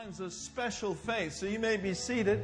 lines 0.00 0.20
of 0.20 0.32
special 0.32 0.94
faith. 0.94 1.34
So 1.34 1.44
you 1.44 1.58
may 1.58 1.76
be 1.76 1.92
seated. 1.92 2.40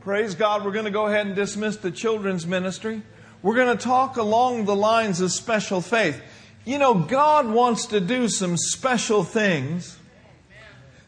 Praise 0.00 0.34
God. 0.34 0.64
We're 0.64 0.72
going 0.72 0.86
to 0.86 0.90
go 0.90 1.06
ahead 1.06 1.24
and 1.24 1.36
dismiss 1.36 1.76
the 1.76 1.92
children's 1.92 2.44
ministry. 2.44 3.02
We're 3.40 3.54
going 3.54 3.78
to 3.78 3.80
talk 3.80 4.16
along 4.16 4.64
the 4.64 4.74
lines 4.74 5.20
of 5.20 5.30
special 5.30 5.80
faith. 5.80 6.20
You 6.64 6.78
know, 6.78 6.94
God 6.94 7.46
wants 7.46 7.86
to 7.86 8.00
do 8.00 8.26
some 8.26 8.56
special 8.56 9.22
things 9.22 9.96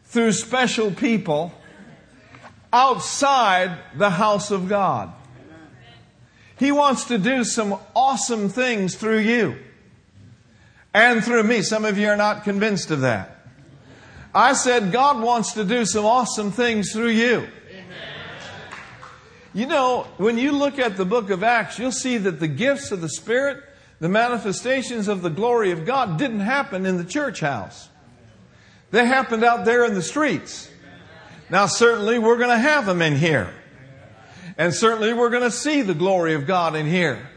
through 0.04 0.30
special 0.30 0.92
people 0.92 1.52
outside 2.72 3.78
the 3.96 4.10
house 4.10 4.52
of 4.52 4.68
God. 4.68 5.10
He 6.56 6.70
wants 6.70 7.06
to 7.06 7.18
do 7.18 7.42
some 7.42 7.80
awesome 7.96 8.48
things 8.48 8.94
through 8.94 9.20
you 9.20 9.56
and 10.94 11.24
through 11.24 11.42
me. 11.42 11.62
Some 11.62 11.84
of 11.84 11.98
you 11.98 12.10
are 12.10 12.16
not 12.16 12.44
convinced 12.44 12.92
of 12.92 13.00
that. 13.00 13.37
I 14.34 14.52
said, 14.52 14.92
God 14.92 15.22
wants 15.22 15.54
to 15.54 15.64
do 15.64 15.84
some 15.84 16.04
awesome 16.04 16.52
things 16.52 16.92
through 16.92 17.10
you. 17.10 17.48
You 19.54 19.66
know, 19.66 20.06
when 20.18 20.38
you 20.38 20.52
look 20.52 20.78
at 20.78 20.96
the 20.96 21.04
book 21.04 21.30
of 21.30 21.42
Acts, 21.42 21.78
you'll 21.78 21.90
see 21.90 22.18
that 22.18 22.38
the 22.38 22.48
gifts 22.48 22.92
of 22.92 23.00
the 23.00 23.08
Spirit, 23.08 23.62
the 23.98 24.08
manifestations 24.08 25.08
of 25.08 25.22
the 25.22 25.30
glory 25.30 25.72
of 25.72 25.86
God 25.86 26.18
didn't 26.18 26.40
happen 26.40 26.86
in 26.86 26.98
the 26.98 27.04
church 27.04 27.40
house. 27.40 27.88
They 28.90 29.06
happened 29.06 29.44
out 29.44 29.64
there 29.64 29.84
in 29.84 29.94
the 29.94 30.02
streets. 30.02 30.70
Now, 31.50 31.66
certainly 31.66 32.18
we're 32.18 32.36
going 32.36 32.50
to 32.50 32.58
have 32.58 32.86
them 32.86 33.00
in 33.00 33.16
here. 33.16 33.52
And 34.58 34.74
certainly 34.74 35.12
we're 35.12 35.30
going 35.30 35.42
to 35.42 35.50
see 35.50 35.82
the 35.82 35.94
glory 35.94 36.34
of 36.34 36.46
God 36.46 36.76
in 36.76 36.86
here. 36.86 37.28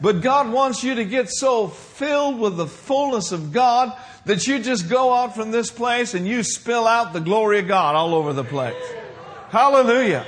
But 0.00 0.22
God 0.22 0.50
wants 0.50 0.82
you 0.82 0.94
to 0.94 1.04
get 1.04 1.28
so 1.28 1.68
filled 1.68 2.38
with 2.38 2.56
the 2.56 2.66
fullness 2.66 3.32
of 3.32 3.52
God 3.52 3.96
that 4.24 4.46
you 4.46 4.58
just 4.58 4.88
go 4.88 5.12
out 5.12 5.34
from 5.34 5.50
this 5.50 5.70
place 5.70 6.14
and 6.14 6.26
you 6.26 6.42
spill 6.42 6.86
out 6.86 7.12
the 7.12 7.20
glory 7.20 7.58
of 7.58 7.68
God 7.68 7.94
all 7.94 8.14
over 8.14 8.32
the 8.32 8.44
place. 8.44 8.82
Hallelujah. 9.50 10.24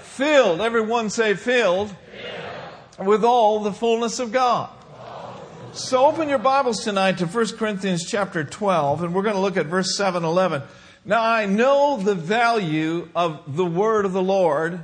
Filled, 0.00 0.60
everyone 0.60 1.08
say 1.10 1.34
filled, 1.34 1.94
with 2.98 3.24
all 3.24 3.60
the 3.60 3.72
fullness 3.72 4.18
of 4.18 4.32
God. 4.32 4.70
So 5.72 6.06
open 6.06 6.28
your 6.28 6.38
Bibles 6.38 6.82
tonight 6.82 7.18
to 7.18 7.26
1 7.26 7.56
Corinthians 7.56 8.04
chapter 8.04 8.42
12, 8.42 9.04
and 9.04 9.14
we're 9.14 9.22
going 9.22 9.36
to 9.36 9.40
look 9.40 9.56
at 9.56 9.66
verse 9.66 9.96
7 9.96 10.24
11. 10.24 10.62
Now 11.04 11.22
I 11.22 11.46
know 11.46 11.96
the 11.96 12.16
value 12.16 13.08
of 13.14 13.56
the 13.56 13.64
word 13.64 14.04
of 14.04 14.12
the 14.12 14.22
Lord, 14.22 14.80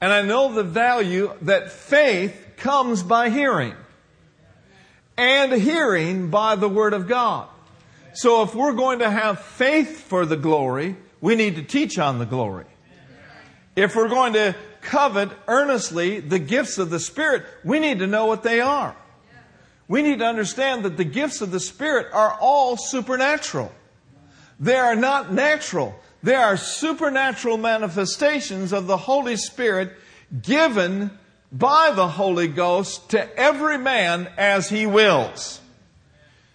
and 0.00 0.12
I 0.12 0.22
know 0.22 0.52
the 0.52 0.64
value 0.64 1.32
that 1.42 1.70
faith 1.70 2.45
comes 2.56 3.02
by 3.02 3.30
hearing, 3.30 3.74
and 5.16 5.52
hearing 5.52 6.30
by 6.30 6.56
the 6.56 6.68
Word 6.68 6.92
of 6.92 7.08
God. 7.08 7.48
So 8.14 8.42
if 8.42 8.54
we're 8.54 8.72
going 8.72 9.00
to 9.00 9.10
have 9.10 9.40
faith 9.40 10.00
for 10.00 10.24
the 10.24 10.36
glory, 10.36 10.96
we 11.20 11.34
need 11.34 11.56
to 11.56 11.62
teach 11.62 11.98
on 11.98 12.18
the 12.18 12.26
glory. 12.26 12.64
If 13.74 13.94
we're 13.94 14.08
going 14.08 14.32
to 14.34 14.56
covet 14.80 15.30
earnestly 15.48 16.20
the 16.20 16.38
gifts 16.38 16.78
of 16.78 16.88
the 16.90 17.00
Spirit, 17.00 17.44
we 17.64 17.78
need 17.78 17.98
to 17.98 18.06
know 18.06 18.26
what 18.26 18.42
they 18.42 18.60
are. 18.60 18.96
We 19.88 20.02
need 20.02 20.20
to 20.20 20.24
understand 20.24 20.84
that 20.84 20.96
the 20.96 21.04
gifts 21.04 21.40
of 21.40 21.50
the 21.50 21.60
Spirit 21.60 22.08
are 22.12 22.36
all 22.40 22.76
supernatural. 22.76 23.70
They 24.58 24.76
are 24.76 24.96
not 24.96 25.32
natural. 25.32 25.94
They 26.22 26.34
are 26.34 26.56
supernatural 26.56 27.58
manifestations 27.58 28.72
of 28.72 28.86
the 28.86 28.96
Holy 28.96 29.36
Spirit 29.36 29.92
given 30.42 31.10
by 31.52 31.92
the 31.94 32.08
Holy 32.08 32.48
Ghost 32.48 33.10
to 33.10 33.38
every 33.38 33.78
man 33.78 34.28
as 34.36 34.68
he 34.68 34.86
wills. 34.86 35.60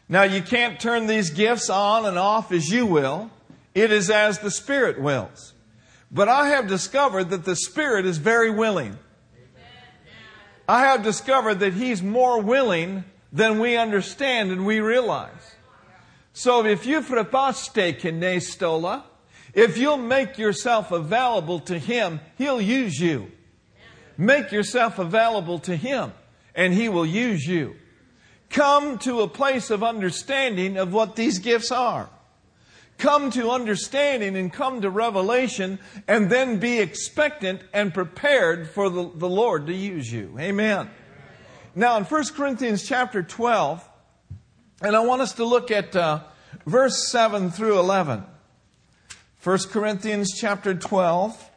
Now, 0.09 0.23
you 0.23 0.41
can't 0.41 0.79
turn 0.79 1.07
these 1.07 1.29
gifts 1.29 1.69
on 1.69 2.05
and 2.05 2.17
off 2.17 2.51
as 2.51 2.69
you 2.69 2.85
will. 2.85 3.31
It 3.73 3.91
is 3.91 4.09
as 4.09 4.39
the 4.39 4.51
Spirit 4.51 4.99
wills. 4.99 5.53
But 6.11 6.27
I 6.27 6.49
have 6.49 6.67
discovered 6.67 7.29
that 7.29 7.45
the 7.45 7.55
Spirit 7.55 8.05
is 8.05 8.17
very 8.17 8.51
willing. 8.51 8.97
I 10.67 10.85
have 10.87 11.03
discovered 11.03 11.55
that 11.55 11.73
He's 11.73 12.03
more 12.03 12.41
willing 12.41 13.05
than 13.31 13.59
we 13.59 13.77
understand 13.77 14.51
and 14.51 14.65
we 14.65 14.81
realize. 14.81 15.55
So 16.33 16.65
if 16.65 16.85
you 16.85 17.01
frepaste 17.01 17.99
kinestola, 17.99 19.03
if 19.53 19.77
you'll 19.77 19.97
make 19.97 20.37
yourself 20.37 20.91
available 20.91 21.59
to 21.61 21.77
Him, 21.77 22.19
He'll 22.37 22.61
use 22.61 22.99
you. 22.99 23.31
Make 24.21 24.51
yourself 24.51 24.99
available 24.99 25.57
to 25.61 25.75
Him 25.75 26.13
and 26.53 26.75
He 26.75 26.89
will 26.89 27.07
use 27.07 27.43
you. 27.47 27.75
Come 28.51 28.99
to 28.99 29.21
a 29.21 29.27
place 29.27 29.71
of 29.71 29.83
understanding 29.83 30.77
of 30.77 30.93
what 30.93 31.15
these 31.15 31.39
gifts 31.39 31.71
are. 31.71 32.07
Come 32.99 33.31
to 33.31 33.49
understanding 33.49 34.37
and 34.37 34.53
come 34.53 34.81
to 34.81 34.91
revelation 34.91 35.79
and 36.07 36.29
then 36.29 36.59
be 36.59 36.77
expectant 36.77 37.63
and 37.73 37.95
prepared 37.95 38.69
for 38.69 38.91
the, 38.91 39.09
the 39.15 39.27
Lord 39.27 39.65
to 39.65 39.73
use 39.73 40.13
you. 40.13 40.37
Amen. 40.39 40.91
Now 41.73 41.97
in 41.97 42.03
1 42.03 42.23
Corinthians 42.35 42.87
chapter 42.87 43.23
12, 43.23 43.83
and 44.83 44.95
I 44.95 44.99
want 44.99 45.23
us 45.23 45.33
to 45.33 45.45
look 45.45 45.71
at 45.71 45.95
uh, 45.95 46.19
verse 46.67 47.09
7 47.09 47.49
through 47.49 47.79
11. 47.79 48.23
1 49.43 49.57
Corinthians 49.69 50.29
chapter 50.39 50.75
12, 50.75 51.49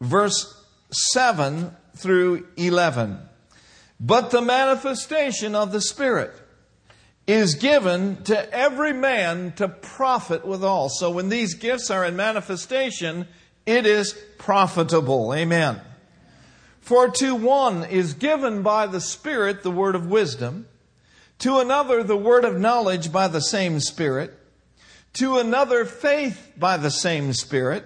verse 0.00 0.57
7 0.90 1.76
through 1.96 2.46
11. 2.56 3.18
But 4.00 4.30
the 4.30 4.42
manifestation 4.42 5.54
of 5.54 5.72
the 5.72 5.80
Spirit 5.80 6.32
is 7.26 7.56
given 7.56 8.22
to 8.24 8.54
every 8.54 8.92
man 8.92 9.52
to 9.52 9.68
profit 9.68 10.46
withal. 10.46 10.88
So 10.88 11.10
when 11.10 11.28
these 11.28 11.54
gifts 11.54 11.90
are 11.90 12.04
in 12.04 12.16
manifestation, 12.16 13.28
it 13.66 13.84
is 13.84 14.18
profitable. 14.38 15.34
Amen. 15.34 15.80
For 16.80 17.10
to 17.10 17.34
one 17.34 17.84
is 17.84 18.14
given 18.14 18.62
by 18.62 18.86
the 18.86 19.00
Spirit 19.00 19.62
the 19.62 19.70
word 19.70 19.94
of 19.94 20.06
wisdom, 20.06 20.66
to 21.40 21.58
another 21.58 22.02
the 22.02 22.16
word 22.16 22.46
of 22.46 22.58
knowledge 22.58 23.12
by 23.12 23.28
the 23.28 23.42
same 23.42 23.80
Spirit, 23.80 24.34
to 25.14 25.36
another 25.36 25.84
faith 25.84 26.52
by 26.56 26.78
the 26.78 26.90
same 26.90 27.34
Spirit 27.34 27.84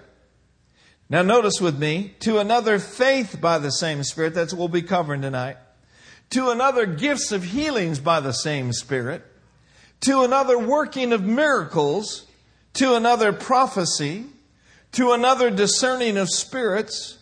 now, 1.13 1.21
notice 1.21 1.61
with 1.61 1.77
me, 1.77 2.15
to 2.21 2.39
another, 2.39 2.79
faith 2.79 3.39
by 3.39 3.59
the 3.59 3.71
same 3.71 4.01
Spirit. 4.01 4.33
That's 4.33 4.51
what 4.51 4.57
we'll 4.57 4.67
be 4.67 4.81
covering 4.81 5.21
tonight. 5.21 5.57
To 6.31 6.49
another, 6.49 6.87
gifts 6.87 7.31
of 7.31 7.43
healings 7.43 7.99
by 7.99 8.19
the 8.19 8.31
same 8.31 8.73
Spirit. 8.73 9.23
To 10.01 10.23
another, 10.23 10.57
working 10.57 11.13
of 11.13 11.23
miracles. 11.23 12.25
To 12.73 12.95
another, 12.95 13.31
prophecy. 13.31 14.25
To 14.93 15.11
another, 15.11 15.51
discerning 15.51 16.17
of 16.17 16.31
spirits. 16.31 17.19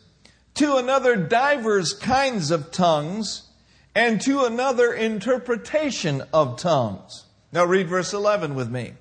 To 0.53 0.77
another, 0.77 1.17
divers 1.17 1.91
kinds 1.91 2.49
of 2.49 2.71
tongues. 2.71 3.49
And 3.93 4.21
to 4.21 4.45
another, 4.45 4.93
interpretation 4.93 6.23
of 6.31 6.55
tongues. 6.55 7.25
Now, 7.51 7.65
read 7.65 7.89
verse 7.89 8.13
11 8.13 8.55
with 8.55 8.71
me. 8.71 8.93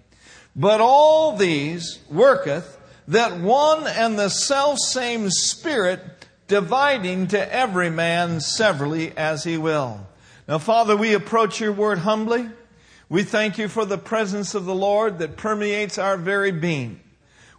But 0.57 0.81
all 0.81 1.37
these 1.37 2.01
worketh 2.11 2.77
that 3.09 3.39
one 3.39 3.87
and 3.87 4.19
the 4.19 4.29
self 4.29 4.79
same 4.79 5.31
Spirit 5.31 6.01
dividing 6.49 7.29
to 7.29 7.55
every 7.55 7.91
man 7.91 8.41
severally 8.41 9.17
as 9.17 9.45
he 9.45 9.57
will. 9.57 10.07
Now, 10.49 10.59
Father, 10.59 10.97
we 10.97 11.15
approach 11.15 11.61
your 11.61 11.73
word 11.73 11.99
humbly. 11.99 12.49
We 13.09 13.23
thank 13.23 13.57
you 13.57 13.69
for 13.69 13.85
the 13.85 13.99
presence 13.99 14.55
of 14.55 14.65
the 14.65 14.75
Lord 14.75 15.21
that 15.21 15.37
permeates 15.37 15.97
our 15.97 16.17
very 16.17 16.51
being. 16.51 17.01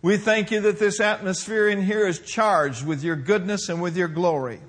We 0.01 0.17
thank 0.17 0.51
you 0.51 0.59
that 0.61 0.77
this 0.77 0.99
atmosphere 0.99 1.69
in 1.69 1.83
here 1.83 2.05
is 2.05 2.19
charged 2.19 2.85
with 2.85 3.01
your 3.01 3.15
goodness 3.15 3.69
and 3.69 3.81
with 3.81 3.95
your 3.95 4.09
glory. 4.09 4.59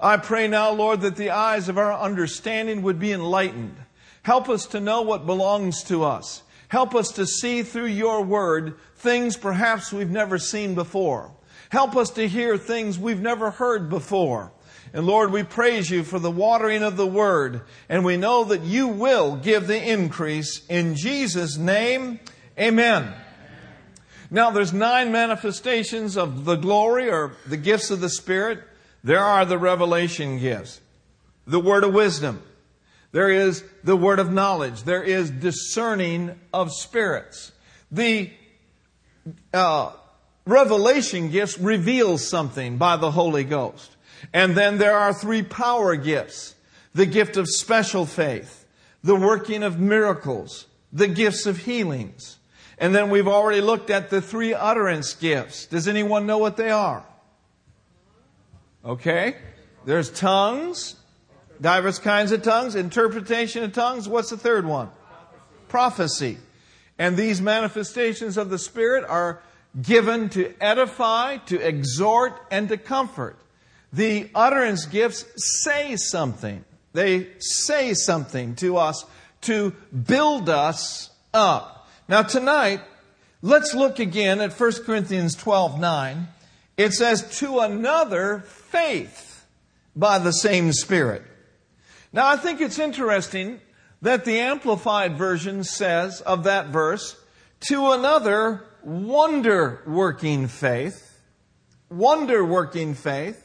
I 0.00 0.18
pray 0.18 0.46
now, 0.46 0.70
Lord, 0.70 1.00
that 1.00 1.16
the 1.16 1.30
eyes 1.30 1.68
of 1.68 1.78
our 1.78 1.92
understanding 1.92 2.82
would 2.82 3.00
be 3.00 3.10
enlightened. 3.10 3.76
Help 4.22 4.48
us 4.48 4.66
to 4.66 4.78
know 4.78 5.02
what 5.02 5.26
belongs 5.26 5.82
to 5.84 6.04
us. 6.04 6.43
Help 6.68 6.94
us 6.94 7.10
to 7.12 7.26
see 7.26 7.62
through 7.62 7.86
your 7.86 8.22
word 8.22 8.76
things 8.96 9.36
perhaps 9.36 9.92
we've 9.92 10.10
never 10.10 10.38
seen 10.38 10.74
before. 10.74 11.32
Help 11.70 11.96
us 11.96 12.10
to 12.10 12.28
hear 12.28 12.56
things 12.56 12.98
we've 12.98 13.20
never 13.20 13.50
heard 13.50 13.90
before. 13.90 14.52
And 14.92 15.06
Lord, 15.06 15.32
we 15.32 15.42
praise 15.42 15.90
you 15.90 16.04
for 16.04 16.20
the 16.20 16.30
watering 16.30 16.84
of 16.84 16.96
the 16.96 17.06
word, 17.06 17.62
and 17.88 18.04
we 18.04 18.16
know 18.16 18.44
that 18.44 18.62
you 18.62 18.86
will 18.86 19.34
give 19.34 19.66
the 19.66 19.90
increase. 19.90 20.64
In 20.68 20.94
Jesus' 20.94 21.56
name, 21.56 22.20
amen. 22.56 23.12
Now, 24.30 24.50
there's 24.50 24.72
nine 24.72 25.10
manifestations 25.10 26.16
of 26.16 26.44
the 26.44 26.54
glory 26.54 27.10
or 27.10 27.32
the 27.46 27.56
gifts 27.56 27.90
of 27.90 28.00
the 28.00 28.08
Spirit. 28.08 28.60
There 29.02 29.22
are 29.22 29.44
the 29.44 29.58
revelation 29.58 30.38
gifts, 30.38 30.80
the 31.46 31.60
word 31.60 31.84
of 31.84 31.92
wisdom, 31.92 32.42
there 33.14 33.30
is 33.30 33.62
the 33.84 33.96
word 33.96 34.18
of 34.18 34.32
knowledge, 34.32 34.82
there 34.82 35.04
is 35.04 35.30
discerning 35.30 36.36
of 36.52 36.72
spirits. 36.72 37.52
The 37.92 38.28
uh, 39.52 39.92
revelation 40.44 41.30
gifts 41.30 41.56
reveal 41.56 42.18
something 42.18 42.76
by 42.76 42.96
the 42.96 43.12
Holy 43.12 43.44
Ghost. 43.44 43.94
And 44.32 44.56
then 44.56 44.78
there 44.78 44.96
are 44.96 45.14
three 45.14 45.44
power 45.44 45.94
gifts. 45.94 46.56
The 46.92 47.06
gift 47.06 47.36
of 47.36 47.48
special 47.48 48.04
faith, 48.04 48.66
the 49.04 49.14
working 49.14 49.62
of 49.62 49.78
miracles, 49.78 50.66
the 50.92 51.06
gifts 51.06 51.46
of 51.46 51.58
healings. 51.58 52.38
And 52.78 52.92
then 52.92 53.10
we've 53.10 53.28
already 53.28 53.60
looked 53.60 53.90
at 53.90 54.10
the 54.10 54.20
three 54.20 54.54
utterance 54.54 55.14
gifts. 55.14 55.66
Does 55.66 55.86
anyone 55.86 56.26
know 56.26 56.38
what 56.38 56.56
they 56.56 56.70
are? 56.70 57.06
Okay. 58.84 59.36
There's 59.84 60.10
tongues, 60.10 60.96
diverse 61.60 61.98
kinds 61.98 62.32
of 62.32 62.42
tongues, 62.42 62.74
interpretation 62.74 63.62
of 63.64 63.72
tongues. 63.72 64.08
What's 64.08 64.30
the 64.30 64.36
third 64.36 64.66
one? 64.66 64.90
Prophecy. 65.68 66.38
And 66.98 67.16
these 67.16 67.40
manifestations 67.40 68.36
of 68.36 68.50
the 68.50 68.58
Spirit 68.58 69.04
are 69.08 69.42
given 69.80 70.28
to 70.30 70.54
edify, 70.60 71.38
to 71.38 71.58
exhort, 71.58 72.40
and 72.50 72.68
to 72.68 72.76
comfort. 72.76 73.36
The 73.92 74.28
utterance 74.34 74.86
gifts 74.86 75.24
say 75.64 75.96
something. 75.96 76.64
They 76.92 77.28
say 77.38 77.94
something 77.94 78.54
to 78.56 78.76
us 78.76 79.04
to 79.42 79.72
build 80.06 80.48
us 80.48 81.10
up. 81.32 81.88
Now 82.08 82.22
tonight, 82.22 82.80
let's 83.42 83.74
look 83.74 83.98
again 83.98 84.40
at 84.40 84.58
1 84.58 84.72
Corinthians 84.84 85.34
12 85.34 85.80
9. 85.80 86.28
It 86.76 86.92
says, 86.92 87.38
to 87.38 87.60
another 87.60 88.40
faith 88.46 89.46
by 89.94 90.18
the 90.18 90.32
same 90.32 90.72
Spirit. 90.72 91.22
Now 92.14 92.28
I 92.28 92.36
think 92.36 92.60
it's 92.60 92.78
interesting 92.78 93.60
that 94.00 94.24
the 94.24 94.38
Amplified 94.38 95.18
Version 95.18 95.64
says 95.64 96.20
of 96.20 96.44
that 96.44 96.68
verse, 96.68 97.20
to 97.62 97.90
another 97.90 98.62
wonder 98.84 99.82
working 99.84 100.46
faith, 100.46 101.20
wonder 101.90 102.44
working 102.44 102.94
faith. 102.94 103.44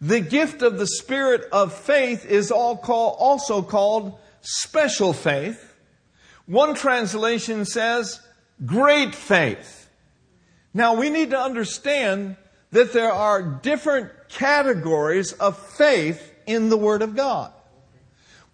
The 0.00 0.18
gift 0.18 0.60
of 0.60 0.76
the 0.76 0.88
Spirit 0.88 1.44
of 1.52 1.72
faith 1.72 2.26
is 2.26 2.50
all 2.50 2.76
call, 2.76 3.10
also 3.10 3.62
called 3.62 4.18
special 4.40 5.12
faith. 5.12 5.76
One 6.46 6.74
translation 6.74 7.64
says 7.64 8.20
great 8.66 9.14
faith. 9.14 9.88
Now 10.74 10.94
we 10.94 11.10
need 11.10 11.30
to 11.30 11.38
understand 11.38 12.34
that 12.72 12.92
there 12.92 13.12
are 13.12 13.40
different 13.40 14.10
categories 14.28 15.32
of 15.34 15.56
faith 15.56 16.32
in 16.44 16.70
the 16.70 16.76
Word 16.76 17.00
of 17.00 17.14
God. 17.14 17.52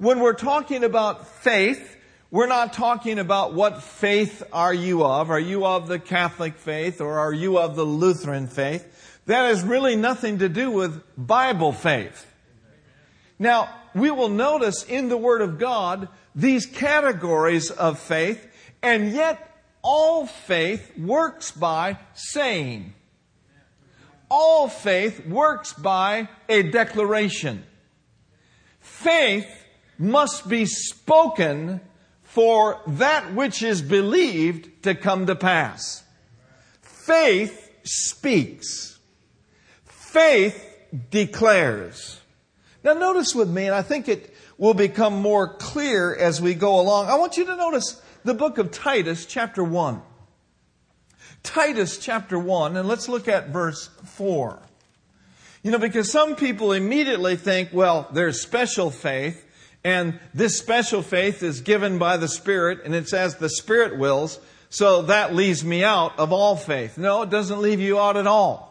When 0.00 0.20
we're 0.20 0.32
talking 0.32 0.82
about 0.82 1.28
faith, 1.28 1.98
we're 2.30 2.46
not 2.46 2.72
talking 2.72 3.18
about 3.18 3.52
what 3.52 3.82
faith 3.82 4.42
are 4.50 4.72
you 4.72 5.04
of. 5.04 5.28
Are 5.28 5.38
you 5.38 5.66
of 5.66 5.88
the 5.88 5.98
Catholic 5.98 6.54
faith 6.54 7.02
or 7.02 7.18
are 7.18 7.34
you 7.34 7.58
of 7.58 7.76
the 7.76 7.84
Lutheran 7.84 8.46
faith? 8.46 9.20
That 9.26 9.50
has 9.50 9.62
really 9.62 9.96
nothing 9.96 10.38
to 10.38 10.48
do 10.48 10.70
with 10.70 11.02
Bible 11.18 11.72
faith. 11.72 12.26
Now, 13.38 13.68
we 13.94 14.10
will 14.10 14.30
notice 14.30 14.84
in 14.84 15.10
the 15.10 15.18
Word 15.18 15.42
of 15.42 15.58
God 15.58 16.08
these 16.34 16.64
categories 16.64 17.70
of 17.70 17.98
faith, 17.98 18.48
and 18.82 19.12
yet 19.12 19.54
all 19.82 20.24
faith 20.24 20.96
works 20.96 21.50
by 21.50 21.98
saying. 22.14 22.94
All 24.30 24.66
faith 24.66 25.26
works 25.26 25.74
by 25.74 26.30
a 26.48 26.62
declaration. 26.62 27.64
Faith 28.80 29.59
must 30.00 30.48
be 30.48 30.64
spoken 30.64 31.80
for 32.22 32.80
that 32.86 33.34
which 33.34 33.62
is 33.62 33.82
believed 33.82 34.82
to 34.82 34.94
come 34.94 35.26
to 35.26 35.36
pass. 35.36 36.02
Faith 36.80 37.70
speaks. 37.84 38.98
Faith 39.84 40.66
declares. 41.10 42.20
Now 42.82 42.94
notice 42.94 43.34
with 43.34 43.50
me, 43.50 43.66
and 43.66 43.74
I 43.74 43.82
think 43.82 44.08
it 44.08 44.34
will 44.56 44.74
become 44.74 45.14
more 45.14 45.54
clear 45.54 46.14
as 46.14 46.40
we 46.40 46.54
go 46.54 46.80
along. 46.80 47.08
I 47.08 47.16
want 47.16 47.36
you 47.36 47.44
to 47.46 47.56
notice 47.56 48.00
the 48.24 48.34
book 48.34 48.58
of 48.58 48.70
Titus, 48.70 49.26
chapter 49.26 49.62
1. 49.62 50.00
Titus 51.42 51.98
chapter 51.98 52.38
1, 52.38 52.76
and 52.76 52.88
let's 52.88 53.08
look 53.08 53.28
at 53.28 53.48
verse 53.48 53.88
4. 54.04 54.60
You 55.62 55.72
know, 55.72 55.78
because 55.78 56.10
some 56.10 56.36
people 56.36 56.72
immediately 56.72 57.36
think, 57.36 57.70
well, 57.72 58.08
there's 58.12 58.40
special 58.40 58.90
faith, 58.90 59.46
and 59.82 60.18
this 60.34 60.58
special 60.58 61.02
faith 61.02 61.42
is 61.42 61.60
given 61.60 61.98
by 61.98 62.16
the 62.16 62.28
Spirit, 62.28 62.80
and 62.84 62.94
it's 62.94 63.14
as 63.14 63.36
the 63.36 63.48
Spirit 63.48 63.98
wills, 63.98 64.38
so 64.68 65.02
that 65.02 65.34
leaves 65.34 65.64
me 65.64 65.82
out 65.82 66.18
of 66.18 66.32
all 66.32 66.56
faith. 66.56 66.98
No, 66.98 67.22
it 67.22 67.30
doesn't 67.30 67.60
leave 67.60 67.80
you 67.80 67.98
out 67.98 68.16
at 68.16 68.26
all. 68.26 68.70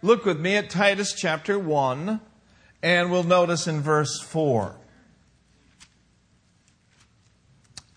Look 0.00 0.24
with 0.24 0.38
me 0.40 0.56
at 0.56 0.70
Titus 0.70 1.12
chapter 1.12 1.58
1, 1.58 2.20
and 2.82 3.10
we'll 3.10 3.24
notice 3.24 3.66
in 3.66 3.80
verse 3.80 4.20
4. 4.20 4.76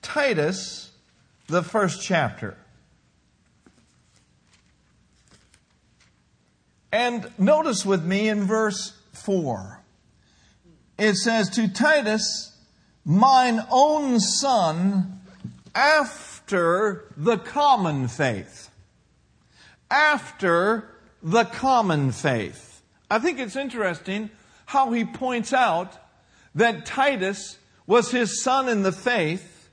Titus, 0.01 0.91
the 1.47 1.61
first 1.61 2.01
chapter. 2.01 2.57
And 6.91 7.31
notice 7.38 7.85
with 7.85 8.03
me 8.03 8.27
in 8.27 8.43
verse 8.43 8.97
4 9.13 9.81
it 11.01 11.15
says, 11.15 11.50
To 11.50 11.68
Titus, 11.68 12.56
mine 13.03 13.59
own 13.71 14.19
son, 14.19 15.19
after 15.74 17.06
the 17.18 17.38
common 17.38 18.07
faith. 18.07 18.69
After 19.89 20.88
the 21.24 21.45
common 21.45 22.12
faith. 22.12 22.83
I 23.09 23.19
think 23.19 23.39
it's 23.39 23.56
interesting 23.56 24.30
how 24.65 24.92
he 24.92 25.03
points 25.03 25.53
out 25.53 25.98
that 26.56 26.86
Titus 26.86 27.57
was 27.88 28.12
his 28.12 28.44
son 28.44 28.69
in 28.69 28.83
the 28.83 28.92
faith, 28.92 29.69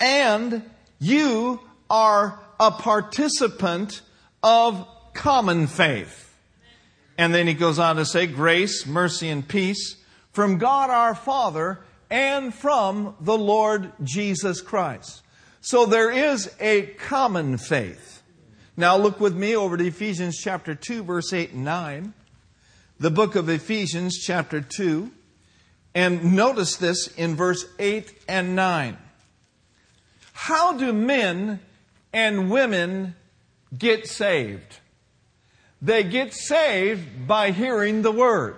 and 0.00 0.62
you 0.98 1.60
are 1.90 2.40
a 2.58 2.70
participant 2.70 4.00
of 4.42 4.86
common 5.12 5.66
faith. 5.66 6.34
And 7.18 7.34
then 7.34 7.46
he 7.46 7.54
goes 7.54 7.78
on 7.78 7.96
to 7.96 8.06
say, 8.06 8.26
grace, 8.26 8.86
mercy, 8.86 9.28
and 9.28 9.46
peace 9.46 10.01
from 10.32 10.58
God 10.58 10.90
our 10.90 11.14
Father 11.14 11.80
and 12.10 12.52
from 12.52 13.14
the 13.20 13.36
Lord 13.36 13.92
Jesus 14.02 14.60
Christ. 14.60 15.22
So 15.60 15.86
there 15.86 16.10
is 16.10 16.52
a 16.60 16.82
common 16.82 17.56
faith. 17.56 18.22
Now 18.76 18.96
look 18.96 19.20
with 19.20 19.36
me 19.36 19.54
over 19.54 19.76
to 19.76 19.86
Ephesians 19.86 20.38
chapter 20.38 20.74
2 20.74 21.04
verse 21.04 21.32
8 21.32 21.52
and 21.52 21.64
9. 21.64 22.14
The 22.98 23.10
book 23.10 23.36
of 23.36 23.48
Ephesians 23.48 24.18
chapter 24.18 24.60
2. 24.60 25.10
And 25.94 26.34
notice 26.34 26.76
this 26.76 27.08
in 27.08 27.36
verse 27.36 27.66
8 27.78 28.12
and 28.26 28.56
9. 28.56 28.96
How 30.32 30.72
do 30.72 30.92
men 30.92 31.60
and 32.12 32.50
women 32.50 33.14
get 33.76 34.06
saved? 34.06 34.78
They 35.82 36.02
get 36.02 36.32
saved 36.32 37.26
by 37.26 37.50
hearing 37.50 38.02
the 38.02 38.12
word. 38.12 38.56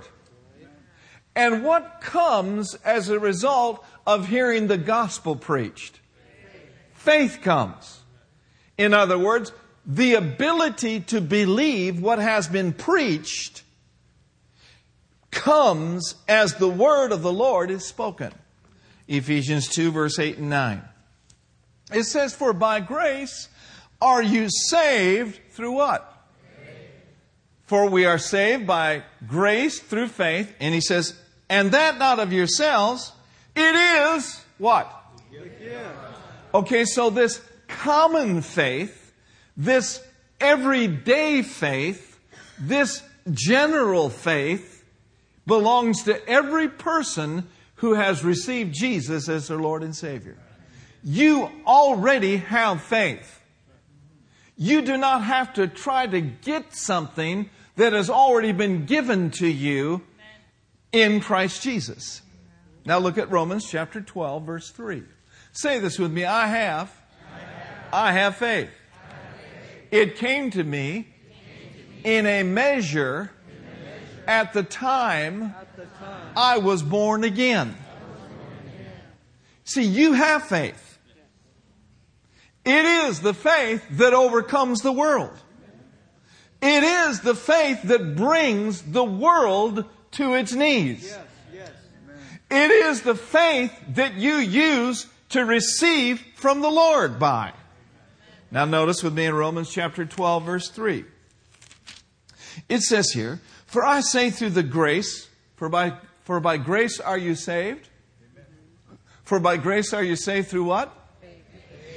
And 1.36 1.64
what 1.64 2.00
comes 2.00 2.74
as 2.84 3.08
a 3.08 3.18
result 3.18 3.84
of 4.06 4.28
hearing 4.28 4.68
the 4.68 4.78
gospel 4.78 5.34
preached? 5.36 6.00
Faith 6.92 7.40
comes. 7.42 8.02
In 8.78 8.94
other 8.94 9.18
words, 9.18 9.52
the 9.86 10.14
ability 10.14 11.00
to 11.00 11.20
believe 11.20 12.00
what 12.00 12.18
has 12.18 12.48
been 12.48 12.72
preached 12.72 13.62
comes 15.30 16.14
as 16.28 16.54
the 16.54 16.68
word 16.68 17.12
of 17.12 17.22
the 17.22 17.32
Lord 17.32 17.70
is 17.70 17.84
spoken. 17.84 18.32
Ephesians 19.08 19.68
2, 19.68 19.90
verse 19.90 20.18
8 20.18 20.38
and 20.38 20.48
9. 20.48 20.82
It 21.92 22.04
says, 22.04 22.34
For 22.34 22.52
by 22.52 22.80
grace 22.80 23.48
are 24.00 24.22
you 24.22 24.48
saved 24.48 25.40
through 25.50 25.72
what? 25.72 26.10
For 27.64 27.88
we 27.88 28.04
are 28.04 28.18
saved 28.18 28.66
by 28.66 29.02
grace 29.26 29.80
through 29.80 30.08
faith. 30.08 30.54
And 30.60 30.74
he 30.74 30.80
says, 30.80 31.18
and 31.48 31.72
that 31.72 31.98
not 31.98 32.18
of 32.18 32.32
yourselves. 32.32 33.12
It 33.54 33.74
is 33.74 34.42
what? 34.58 34.90
Okay, 36.52 36.84
so 36.84 37.10
this 37.10 37.40
common 37.68 38.42
faith, 38.42 39.12
this 39.56 40.02
everyday 40.40 41.42
faith, 41.42 42.18
this 42.58 43.02
general 43.30 44.10
faith 44.10 44.84
belongs 45.46 46.04
to 46.04 46.28
every 46.28 46.68
person 46.68 47.46
who 47.76 47.94
has 47.94 48.24
received 48.24 48.74
Jesus 48.74 49.28
as 49.28 49.48
their 49.48 49.58
Lord 49.58 49.82
and 49.82 49.94
Savior. 49.94 50.36
You 51.02 51.50
already 51.66 52.38
have 52.38 52.80
faith. 52.80 53.42
You 54.56 54.82
do 54.82 54.96
not 54.96 55.24
have 55.24 55.54
to 55.54 55.66
try 55.66 56.06
to 56.06 56.20
get 56.20 56.74
something 56.74 57.50
that 57.76 57.92
has 57.92 58.08
already 58.08 58.52
been 58.52 58.86
given 58.86 59.30
to 59.32 59.48
you 59.48 60.02
in 60.94 61.18
Christ 61.18 61.60
Jesus. 61.60 62.22
Now 62.86 62.98
look 62.98 63.18
at 63.18 63.28
Romans 63.30 63.68
chapter 63.68 64.00
12, 64.00 64.44
verse 64.44 64.70
3. 64.70 65.02
Say 65.52 65.80
this 65.80 65.98
with 65.98 66.12
me 66.12 66.24
I 66.24 66.46
have, 66.46 66.94
I 67.92 68.12
have 68.12 68.36
faith. 68.36 68.70
It 69.90 70.16
came 70.16 70.50
to 70.52 70.62
me 70.62 71.08
in 72.04 72.26
a 72.26 72.44
measure 72.44 73.32
at 74.26 74.52
the 74.52 74.62
time 74.62 75.54
I 76.36 76.58
was 76.58 76.82
born 76.82 77.24
again. 77.24 77.76
See, 79.64 79.82
you 79.82 80.12
have 80.12 80.44
faith. 80.44 80.98
It 82.64 82.84
is 82.84 83.20
the 83.20 83.34
faith 83.34 83.84
that 83.92 84.14
overcomes 84.14 84.82
the 84.82 84.92
world. 84.92 85.36
It 86.62 86.84
is 86.84 87.20
the 87.20 87.34
faith 87.34 87.82
that 87.84 88.14
brings 88.14 88.80
the 88.82 89.04
world 89.04 89.84
to 90.14 90.34
its 90.34 90.52
knees. 90.52 91.04
Yes, 91.04 91.26
yes, 91.52 91.70
it 92.50 92.70
is 92.70 93.02
the 93.02 93.14
faith 93.14 93.72
that 93.88 94.14
you 94.14 94.34
use 94.34 95.06
to 95.30 95.44
receive 95.44 96.22
from 96.36 96.60
the 96.60 96.70
Lord 96.70 97.18
by. 97.18 97.52
Now 98.50 98.64
notice 98.64 99.02
with 99.02 99.14
me 99.14 99.26
in 99.26 99.34
Romans 99.34 99.70
chapter 99.70 100.04
12 100.04 100.44
verse 100.44 100.68
3. 100.68 101.04
It 102.68 102.80
says 102.80 103.10
here, 103.10 103.40
For 103.66 103.84
I 103.84 104.00
say 104.00 104.30
through 104.30 104.50
the 104.50 104.62
grace, 104.62 105.28
for 105.56 105.68
by, 105.68 105.94
for 106.22 106.38
by 106.40 106.56
grace 106.58 107.00
are 107.00 107.18
you 107.18 107.34
saved? 107.34 107.88
For 109.24 109.40
by 109.40 109.56
grace 109.56 109.92
are 109.92 110.02
you 110.02 110.16
saved 110.16 110.48
through 110.48 110.64
what? 110.64 110.96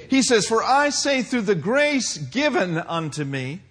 He 0.10 0.22
says, 0.22 0.48
For 0.48 0.64
I 0.64 0.90
say 0.90 1.22
through 1.22 1.42
the 1.42 1.56
grace 1.56 2.18
given 2.18 2.78
unto 2.78 3.26
me, 3.26 3.62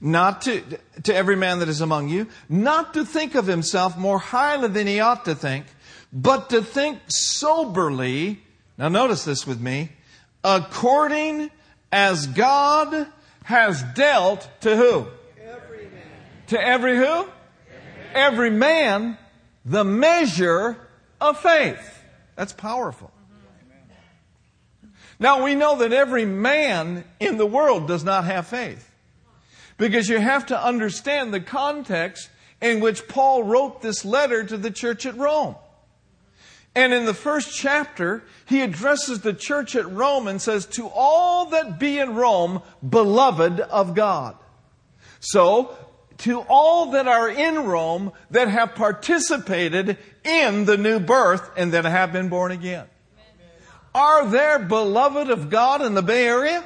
not 0.00 0.42
to, 0.42 0.62
to 1.04 1.14
every 1.14 1.36
man 1.36 1.58
that 1.58 1.68
is 1.68 1.80
among 1.80 2.08
you, 2.08 2.28
not 2.48 2.94
to 2.94 3.04
think 3.04 3.34
of 3.34 3.46
himself 3.46 3.96
more 3.96 4.18
highly 4.18 4.68
than 4.68 4.86
he 4.86 5.00
ought 5.00 5.24
to 5.24 5.34
think, 5.34 5.66
but 6.12 6.50
to 6.50 6.62
think 6.62 7.00
soberly. 7.08 8.40
Now 8.76 8.88
notice 8.88 9.24
this 9.24 9.46
with 9.46 9.60
me. 9.60 9.90
According 10.44 11.50
as 11.90 12.26
God 12.26 13.08
has 13.44 13.82
dealt 13.94 14.48
to 14.60 14.76
who? 14.76 15.06
Every 15.42 15.90
to 16.48 16.60
every 16.60 16.96
who? 16.96 17.04
Every 17.04 17.30
man. 17.30 18.14
every 18.14 18.50
man 18.50 19.18
the 19.64 19.84
measure 19.84 20.76
of 21.20 21.38
faith. 21.40 22.02
That's 22.36 22.52
powerful. 22.52 23.12
Now 25.20 25.42
we 25.42 25.56
know 25.56 25.78
that 25.78 25.92
every 25.92 26.24
man 26.24 27.04
in 27.18 27.38
the 27.38 27.46
world 27.46 27.88
does 27.88 28.04
not 28.04 28.24
have 28.24 28.46
faith. 28.46 28.87
Because 29.78 30.08
you 30.08 30.18
have 30.18 30.46
to 30.46 30.62
understand 30.62 31.32
the 31.32 31.40
context 31.40 32.28
in 32.60 32.80
which 32.80 33.08
Paul 33.08 33.44
wrote 33.44 33.80
this 33.80 34.04
letter 34.04 34.44
to 34.44 34.56
the 34.56 34.70
church 34.70 35.06
at 35.06 35.16
Rome. 35.16 35.54
And 36.74 36.92
in 36.92 37.06
the 37.06 37.14
first 37.14 37.56
chapter, 37.56 38.22
he 38.46 38.60
addresses 38.60 39.20
the 39.20 39.32
church 39.32 39.74
at 39.74 39.90
Rome 39.90 40.28
and 40.28 40.40
says, 40.40 40.66
To 40.66 40.88
all 40.88 41.46
that 41.46 41.78
be 41.78 41.98
in 41.98 42.14
Rome, 42.14 42.62
beloved 42.86 43.60
of 43.60 43.94
God. 43.94 44.36
So, 45.20 45.76
to 46.18 46.40
all 46.48 46.92
that 46.92 47.08
are 47.08 47.28
in 47.28 47.64
Rome 47.64 48.12
that 48.30 48.48
have 48.48 48.74
participated 48.74 49.98
in 50.24 50.64
the 50.64 50.76
new 50.76 51.00
birth 51.00 51.50
and 51.56 51.72
that 51.72 51.84
have 51.84 52.12
been 52.12 52.28
born 52.28 52.52
again. 52.52 52.86
Are 53.94 54.28
there 54.28 54.58
beloved 54.58 55.30
of 55.30 55.50
God 55.50 55.82
in 55.82 55.94
the 55.94 56.02
Bay 56.02 56.26
Area? 56.26 56.64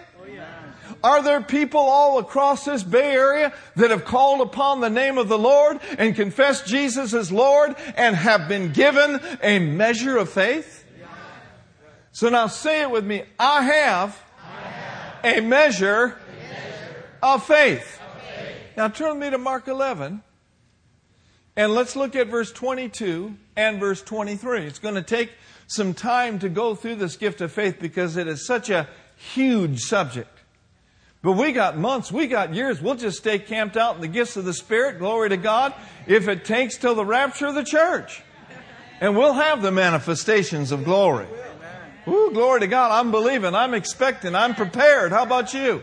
Are 1.05 1.23
there 1.23 1.41
people 1.41 1.81
all 1.81 2.19
across 2.19 2.65
this 2.65 2.83
Bay 2.83 3.13
Area 3.13 3.53
that 3.77 3.91
have 3.91 4.05
called 4.05 4.41
upon 4.41 4.81
the 4.81 4.91
name 4.91 5.19
of 5.19 5.29
the 5.29 5.39
Lord 5.39 5.81
and 5.99 6.15
confessed 6.15 6.67
Jesus 6.67 7.13
as 7.13 7.33
Lord 7.33 7.75
and 7.97 8.15
have 8.15 8.49
been 8.49 8.73
given 8.73 9.21
a 9.43 9.59
measure 9.59 10.17
of 10.17 10.29
faith? 10.29 10.85
So 12.13 12.29
now 12.29 12.47
say 12.47 12.83
it 12.83 12.91
with 12.91 13.05
me. 13.07 13.25
I 13.39 13.63
have, 13.63 14.23
a, 15.25 15.41
measure 15.41 16.19
of 17.23 17.45
faith. 17.45 18.01
Now 18.77 18.89
turn 18.89 19.19
me 19.19 19.31
to 19.31 19.39
Mark 19.39 19.67
11 19.67 20.23
and 21.57 21.75
let's 21.75 21.97
look 21.97 22.17
at 22.17 22.29
verse 22.29 22.51
22 22.53 23.35
and 23.57 23.79
verse 23.79 24.03
23. 24.03 24.67
It's 24.67 24.79
going 24.79 24.95
to 24.95 25.03
take 25.03 25.33
some 25.67 25.95
time 25.95 26.39
to 26.39 26.49
go 26.49 26.75
through 26.75 26.97
this 26.97 27.17
gift 27.17 27.41
of 27.41 27.53
faith 27.53 27.79
because 27.81 28.17
it 28.17 28.27
is 28.27 28.47
such 28.47 28.71
a 28.71 28.89
huge 29.17 29.81
subject. 29.81 30.32
But 31.23 31.33
we 31.33 31.53
got 31.53 31.79
months, 31.79 32.11
we 32.11 32.27
got 32.27 32.53
years. 32.53 32.83
We'll 32.83 32.97
just 32.97 33.19
stay 33.19 33.39
camped 33.39 33.77
out 33.77 33.95
in 33.95 34.01
the 34.01 34.09
gifts 34.09 34.37
of 34.37 34.45
the 34.45 34.53
Spirit, 34.53 34.99
glory 34.99 35.29
to 35.29 35.37
God, 35.37 35.73
if 36.07 36.27
it 36.27 36.45
takes 36.45 36.77
till 36.77 36.97
the 36.97 37.05
rapture 37.05 37.47
of 37.47 37.55
the 37.55 37.65
church. 37.65 38.23
And 39.01 39.17
we'll 39.17 39.35
have 39.35 39.63
the 39.63 39.71
manifestations 39.71 40.73
of 40.73 40.85
glory. 40.85 41.27
Ooh, 42.09 42.31
glory 42.33 42.61
to 42.61 42.67
God. 42.67 42.91
I'm 42.91 43.13
believing, 43.13 43.55
I'm 43.55 43.75
expecting, 43.75 44.35
I'm 44.35 44.57
prepared. 44.57 45.13
How 45.13 45.23
about 45.23 45.55
you? 45.55 45.83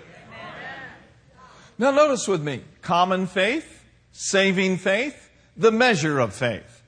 Now 1.77 1.91
notice 1.91 2.27
with 2.27 2.43
me, 2.43 2.61
common 2.81 3.25
faith, 3.25 3.85
saving 4.11 4.77
faith, 4.77 5.29
the 5.55 5.71
measure 5.71 6.19
of 6.19 6.33
faith. 6.33 6.83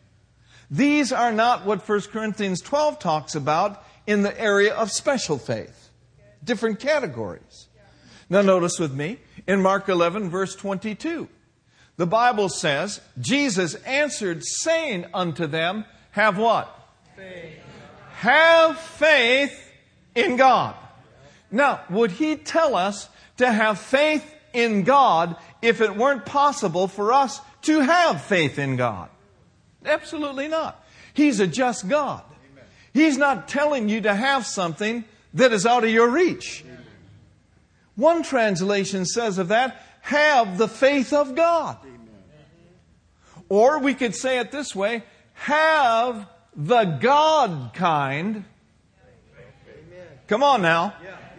These 0.69 1.13
are 1.13 1.31
not 1.31 1.65
what 1.65 1.87
1 1.87 2.01
Corinthians 2.11 2.59
12 2.59 2.99
talks 2.99 3.35
about 3.35 3.83
in 4.05 4.23
the 4.23 4.37
area 4.39 4.73
of 4.73 4.91
special 4.91 5.37
faith. 5.37 5.89
Different 6.43 6.79
categories. 6.79 7.67
Now, 8.31 8.41
notice 8.41 8.79
with 8.79 8.93
me 8.93 9.17
in 9.45 9.61
Mark 9.61 9.89
11, 9.89 10.29
verse 10.29 10.55
22. 10.55 11.27
The 11.97 12.07
Bible 12.07 12.47
says, 12.47 13.01
Jesus 13.19 13.75
answered, 13.75 14.45
saying 14.45 15.05
unto 15.13 15.47
them, 15.47 15.83
Have 16.11 16.37
what? 16.37 16.73
Faith. 17.17 17.59
Have 18.13 18.77
faith 18.79 19.73
in 20.15 20.37
God. 20.37 20.77
Now, 21.51 21.81
would 21.89 22.11
he 22.11 22.37
tell 22.37 22.73
us 22.73 23.09
to 23.35 23.51
have 23.51 23.77
faith 23.77 24.33
in 24.53 24.83
God 24.83 25.35
if 25.61 25.81
it 25.81 25.97
weren't 25.97 26.25
possible 26.25 26.87
for 26.87 27.11
us 27.11 27.41
to 27.63 27.81
have 27.81 28.21
faith 28.21 28.57
in 28.57 28.77
God? 28.77 29.09
Absolutely 29.85 30.47
not. 30.47 30.81
He's 31.13 31.41
a 31.41 31.47
just 31.47 31.89
God. 31.89 32.23
He's 32.93 33.17
not 33.17 33.49
telling 33.49 33.89
you 33.89 33.99
to 34.01 34.15
have 34.15 34.45
something 34.45 35.03
that 35.33 35.51
is 35.51 35.65
out 35.65 35.83
of 35.83 35.89
your 35.89 36.09
reach. 36.09 36.63
One 37.95 38.23
translation 38.23 39.05
says 39.05 39.37
of 39.37 39.49
that, 39.49 39.81
have 40.01 40.57
the 40.57 40.67
faith 40.67 41.13
of 41.13 41.35
God. 41.35 41.77
Or 43.49 43.79
we 43.79 43.93
could 43.93 44.15
say 44.15 44.39
it 44.39 44.51
this 44.51 44.75
way, 44.75 45.03
have 45.33 46.27
the 46.55 46.85
God 46.85 47.71
kind. 47.73 48.45
Come 50.27 50.43
on 50.43 50.61
now. 50.61 50.93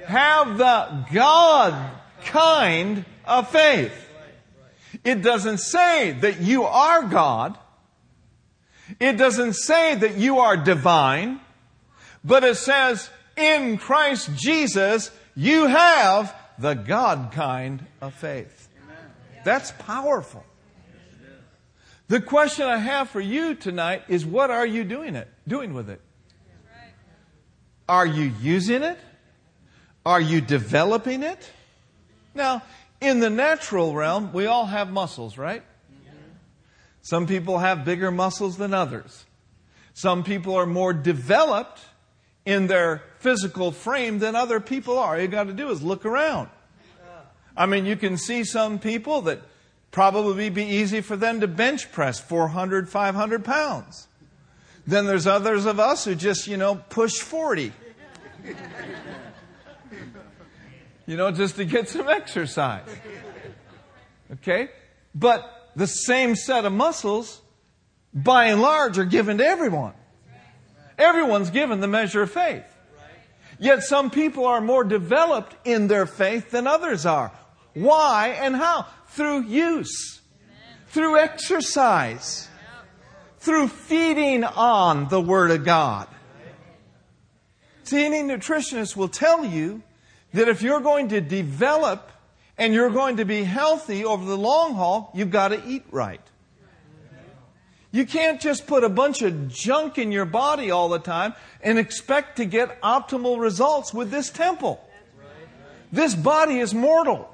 Have 0.04 0.58
the 0.58 1.06
God 1.12 1.90
kind 2.24 3.04
of 3.24 3.48
faith. 3.50 3.94
It 5.04 5.22
doesn't 5.22 5.58
say 5.58 6.12
that 6.20 6.40
you 6.40 6.64
are 6.64 7.02
God. 7.02 7.58
It 9.00 9.16
doesn't 9.16 9.54
say 9.54 9.94
that 9.94 10.16
you 10.16 10.40
are 10.40 10.56
divine. 10.56 11.40
But 12.22 12.44
it 12.44 12.56
says, 12.56 13.08
in 13.36 13.78
Christ 13.78 14.30
Jesus, 14.36 15.10
you 15.34 15.66
have 15.66 16.34
the 16.62 16.74
God 16.74 17.32
kind 17.32 17.84
of 18.00 18.14
faith. 18.14 18.68
That's 19.44 19.72
powerful. 19.72 20.44
The 22.06 22.20
question 22.20 22.66
I 22.66 22.78
have 22.78 23.10
for 23.10 23.20
you 23.20 23.54
tonight 23.54 24.04
is 24.08 24.24
what 24.24 24.50
are 24.50 24.66
you 24.66 24.84
doing 24.84 25.16
it 25.16 25.28
doing 25.46 25.74
with 25.74 25.90
it? 25.90 26.00
Are 27.88 28.06
you 28.06 28.32
using 28.40 28.82
it? 28.82 28.98
Are 30.06 30.20
you 30.20 30.40
developing 30.40 31.22
it? 31.24 31.50
Now, 32.34 32.62
in 33.00 33.18
the 33.18 33.30
natural 33.30 33.94
realm, 33.94 34.32
we 34.32 34.46
all 34.46 34.66
have 34.66 34.90
muscles, 34.90 35.36
right? 35.36 35.64
Some 37.02 37.26
people 37.26 37.58
have 37.58 37.84
bigger 37.84 38.12
muscles 38.12 38.56
than 38.56 38.72
others. 38.72 39.24
Some 39.94 40.22
people 40.22 40.54
are 40.54 40.66
more 40.66 40.92
developed 40.92 41.80
in 42.44 42.66
their 42.66 43.02
physical 43.18 43.72
frame 43.72 44.18
than 44.18 44.34
other 44.34 44.60
people 44.60 44.98
are. 44.98 45.14
All 45.14 45.20
you 45.20 45.28
got 45.28 45.44
to 45.44 45.52
do 45.52 45.70
is 45.70 45.82
look 45.82 46.04
around. 46.04 46.48
I 47.56 47.66
mean, 47.66 47.84
you 47.84 47.96
can 47.96 48.16
see 48.16 48.44
some 48.44 48.78
people 48.78 49.22
that 49.22 49.40
probably 49.90 50.48
be 50.48 50.64
easy 50.64 51.02
for 51.02 51.16
them 51.16 51.40
to 51.40 51.48
bench 51.48 51.92
press 51.92 52.18
400, 52.18 52.88
500 52.88 53.44
pounds. 53.44 54.08
Then 54.86 55.06
there's 55.06 55.26
others 55.26 55.66
of 55.66 55.78
us 55.78 56.04
who 56.04 56.14
just, 56.14 56.46
you 56.48 56.56
know, 56.56 56.76
push 56.76 57.20
40. 57.20 57.72
you 61.06 61.16
know, 61.16 61.30
just 61.30 61.56
to 61.56 61.64
get 61.64 61.88
some 61.88 62.08
exercise. 62.08 62.88
Okay? 64.32 64.70
But 65.14 65.70
the 65.76 65.86
same 65.86 66.34
set 66.34 66.64
of 66.64 66.72
muscles, 66.72 67.40
by 68.12 68.46
and 68.46 68.60
large, 68.60 68.98
are 68.98 69.04
given 69.04 69.38
to 69.38 69.46
everyone. 69.46 69.92
Everyone's 71.02 71.50
given 71.50 71.80
the 71.80 71.88
measure 71.88 72.22
of 72.22 72.30
faith. 72.30 72.64
Yet 73.58 73.82
some 73.82 74.10
people 74.10 74.46
are 74.46 74.60
more 74.60 74.84
developed 74.84 75.56
in 75.66 75.88
their 75.88 76.06
faith 76.06 76.50
than 76.50 76.66
others 76.68 77.04
are. 77.04 77.32
Why 77.74 78.36
and 78.40 78.54
how? 78.54 78.86
Through 79.08 79.42
use, 79.46 80.20
through 80.88 81.18
exercise, 81.18 82.48
through 83.38 83.68
feeding 83.68 84.44
on 84.44 85.08
the 85.08 85.20
Word 85.20 85.50
of 85.50 85.64
God. 85.64 86.06
See, 87.82 88.04
any 88.04 88.22
nutritionist 88.22 88.96
will 88.96 89.08
tell 89.08 89.44
you 89.44 89.82
that 90.34 90.48
if 90.48 90.62
you're 90.62 90.80
going 90.80 91.08
to 91.08 91.20
develop 91.20 92.10
and 92.56 92.72
you're 92.72 92.90
going 92.90 93.16
to 93.16 93.24
be 93.24 93.42
healthy 93.42 94.04
over 94.04 94.24
the 94.24 94.38
long 94.38 94.74
haul, 94.74 95.10
you've 95.14 95.30
got 95.30 95.48
to 95.48 95.62
eat 95.66 95.84
right. 95.90 96.22
You 97.92 98.06
can't 98.06 98.40
just 98.40 98.66
put 98.66 98.84
a 98.84 98.88
bunch 98.88 99.20
of 99.20 99.48
junk 99.48 99.98
in 99.98 100.12
your 100.12 100.24
body 100.24 100.70
all 100.70 100.88
the 100.88 100.98
time 100.98 101.34
and 101.60 101.78
expect 101.78 102.38
to 102.38 102.46
get 102.46 102.80
optimal 102.80 103.38
results 103.38 103.92
with 103.92 104.10
this 104.10 104.30
temple. 104.30 104.82
this 105.92 106.14
body 106.14 106.58
is 106.58 106.72
mortal. 106.72 107.28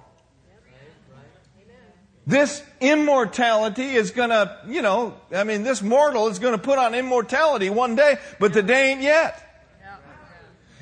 This 2.27 2.63
immortality 2.81 3.85
is 3.85 4.11
going 4.11 4.31
to, 4.31 4.59
you 4.67 4.83
know, 4.83 5.15
I 5.35 5.45
mean, 5.45 5.63
this 5.63 5.81
mortal 5.81 6.27
is 6.27 6.39
going 6.41 6.53
to 6.53 6.59
put 6.59 6.79
on 6.79 6.95
immortality 6.95 7.71
one 7.71 7.95
day, 7.95 8.19
but 8.39 8.53
the 8.53 8.63
day 8.63 8.91
ain't 8.91 9.01
yet. 9.01 9.45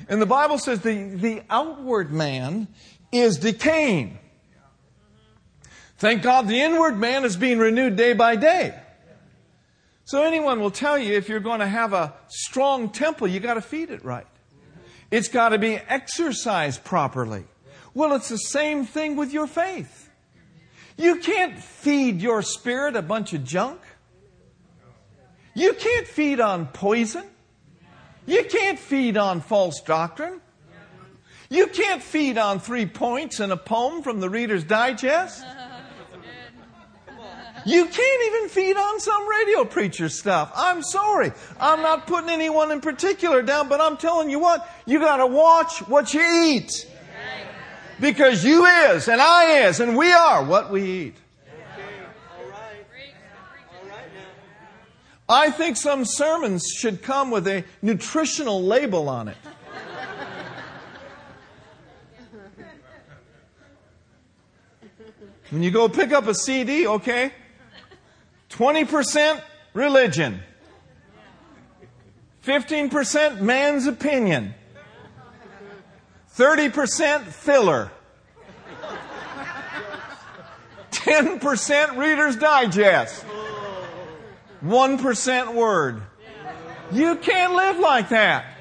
And 0.09 0.21
the 0.21 0.25
Bible 0.25 0.57
says 0.57 0.81
the, 0.81 1.09
the 1.09 1.43
outward 1.49 2.11
man 2.11 2.67
is 3.11 3.37
decaying. 3.37 4.17
Thank 5.99 6.23
God 6.23 6.47
the 6.47 6.61
inward 6.61 6.97
man 6.97 7.23
is 7.23 7.37
being 7.37 7.59
renewed 7.59 7.95
day 7.95 8.13
by 8.13 8.35
day. 8.35 8.77
So 10.07 10.23
anyone 10.23 10.61
will 10.61 10.71
tell 10.71 10.97
you 10.97 11.15
if 11.15 11.27
you're 11.27 11.41
going 11.41 11.59
to 11.59 11.67
have 11.67 11.91
a 11.91 12.13
strong 12.29 12.91
temple, 12.91 13.27
you 13.27 13.41
got 13.41 13.55
to 13.55 13.61
feed 13.61 13.89
it 13.89 14.05
right. 14.05 14.25
It's 15.11 15.27
got 15.27 15.49
to 15.49 15.57
be 15.57 15.75
exercised 15.75 16.85
properly. 16.85 17.43
Well, 17.93 18.13
it's 18.13 18.29
the 18.29 18.37
same 18.37 18.85
thing 18.85 19.17
with 19.17 19.33
your 19.33 19.47
faith. 19.47 20.09
You 20.95 21.17
can't 21.17 21.59
feed 21.59 22.21
your 22.21 22.41
spirit 22.41 22.95
a 22.95 23.01
bunch 23.01 23.33
of 23.33 23.43
junk. 23.43 23.81
You 25.53 25.73
can't 25.73 26.07
feed 26.07 26.39
on 26.39 26.67
poison. 26.67 27.25
You 28.25 28.45
can't 28.45 28.79
feed 28.79 29.17
on 29.17 29.41
false 29.41 29.81
doctrine. 29.81 30.39
You 31.49 31.67
can't 31.67 32.01
feed 32.01 32.37
on 32.37 32.61
three 32.61 32.85
points 32.85 33.41
in 33.41 33.51
a 33.51 33.57
poem 33.57 34.03
from 34.03 34.21
the 34.21 34.29
Reader's 34.29 34.63
Digest. 34.63 35.43
You 37.67 37.85
can't 37.85 38.23
even 38.27 38.47
feed 38.47 38.77
on 38.77 39.01
some 39.01 39.27
radio 39.27 39.65
preacher 39.65 40.07
stuff. 40.07 40.53
I'm 40.55 40.81
sorry. 40.81 41.33
I'm 41.59 41.81
not 41.81 42.07
putting 42.07 42.29
anyone 42.29 42.71
in 42.71 42.79
particular 42.79 43.41
down, 43.41 43.67
but 43.67 43.81
I'm 43.81 43.97
telling 43.97 44.29
you 44.29 44.39
what, 44.39 44.65
you 44.85 44.99
gotta 44.99 45.27
watch 45.27 45.79
what 45.79 46.13
you 46.13 46.21
eat. 46.45 46.87
Because 47.99 48.45
you 48.45 48.65
is, 48.65 49.09
and 49.09 49.19
I 49.19 49.67
is, 49.67 49.81
and 49.81 49.97
we 49.97 50.09
are 50.13 50.45
what 50.45 50.71
we 50.71 50.83
eat. 50.83 51.17
I 55.27 55.51
think 55.51 55.75
some 55.75 56.05
sermons 56.05 56.63
should 56.73 57.01
come 57.01 57.31
with 57.31 57.47
a 57.49 57.65
nutritional 57.81 58.63
label 58.63 59.09
on 59.09 59.27
it. 59.27 59.37
When 65.49 65.63
you 65.63 65.71
go 65.71 65.89
pick 65.89 66.13
up 66.13 66.27
a 66.27 66.33
CD, 66.33 66.87
okay, 66.87 67.33
20% 68.49 69.41
religion, 69.73 70.41
15% 72.45 73.41
man's 73.41 73.87
opinion, 73.87 74.53
30% 76.35 77.23
filler. 77.25 77.91
10% 80.91 81.97
Reader's 81.97 82.35
Digest. 82.35 83.25
1% 84.63 85.53
Word. 85.53 86.01
You 86.91 87.15
can't 87.15 87.53
live 87.53 87.79
like 87.79 88.09
that. 88.09 88.56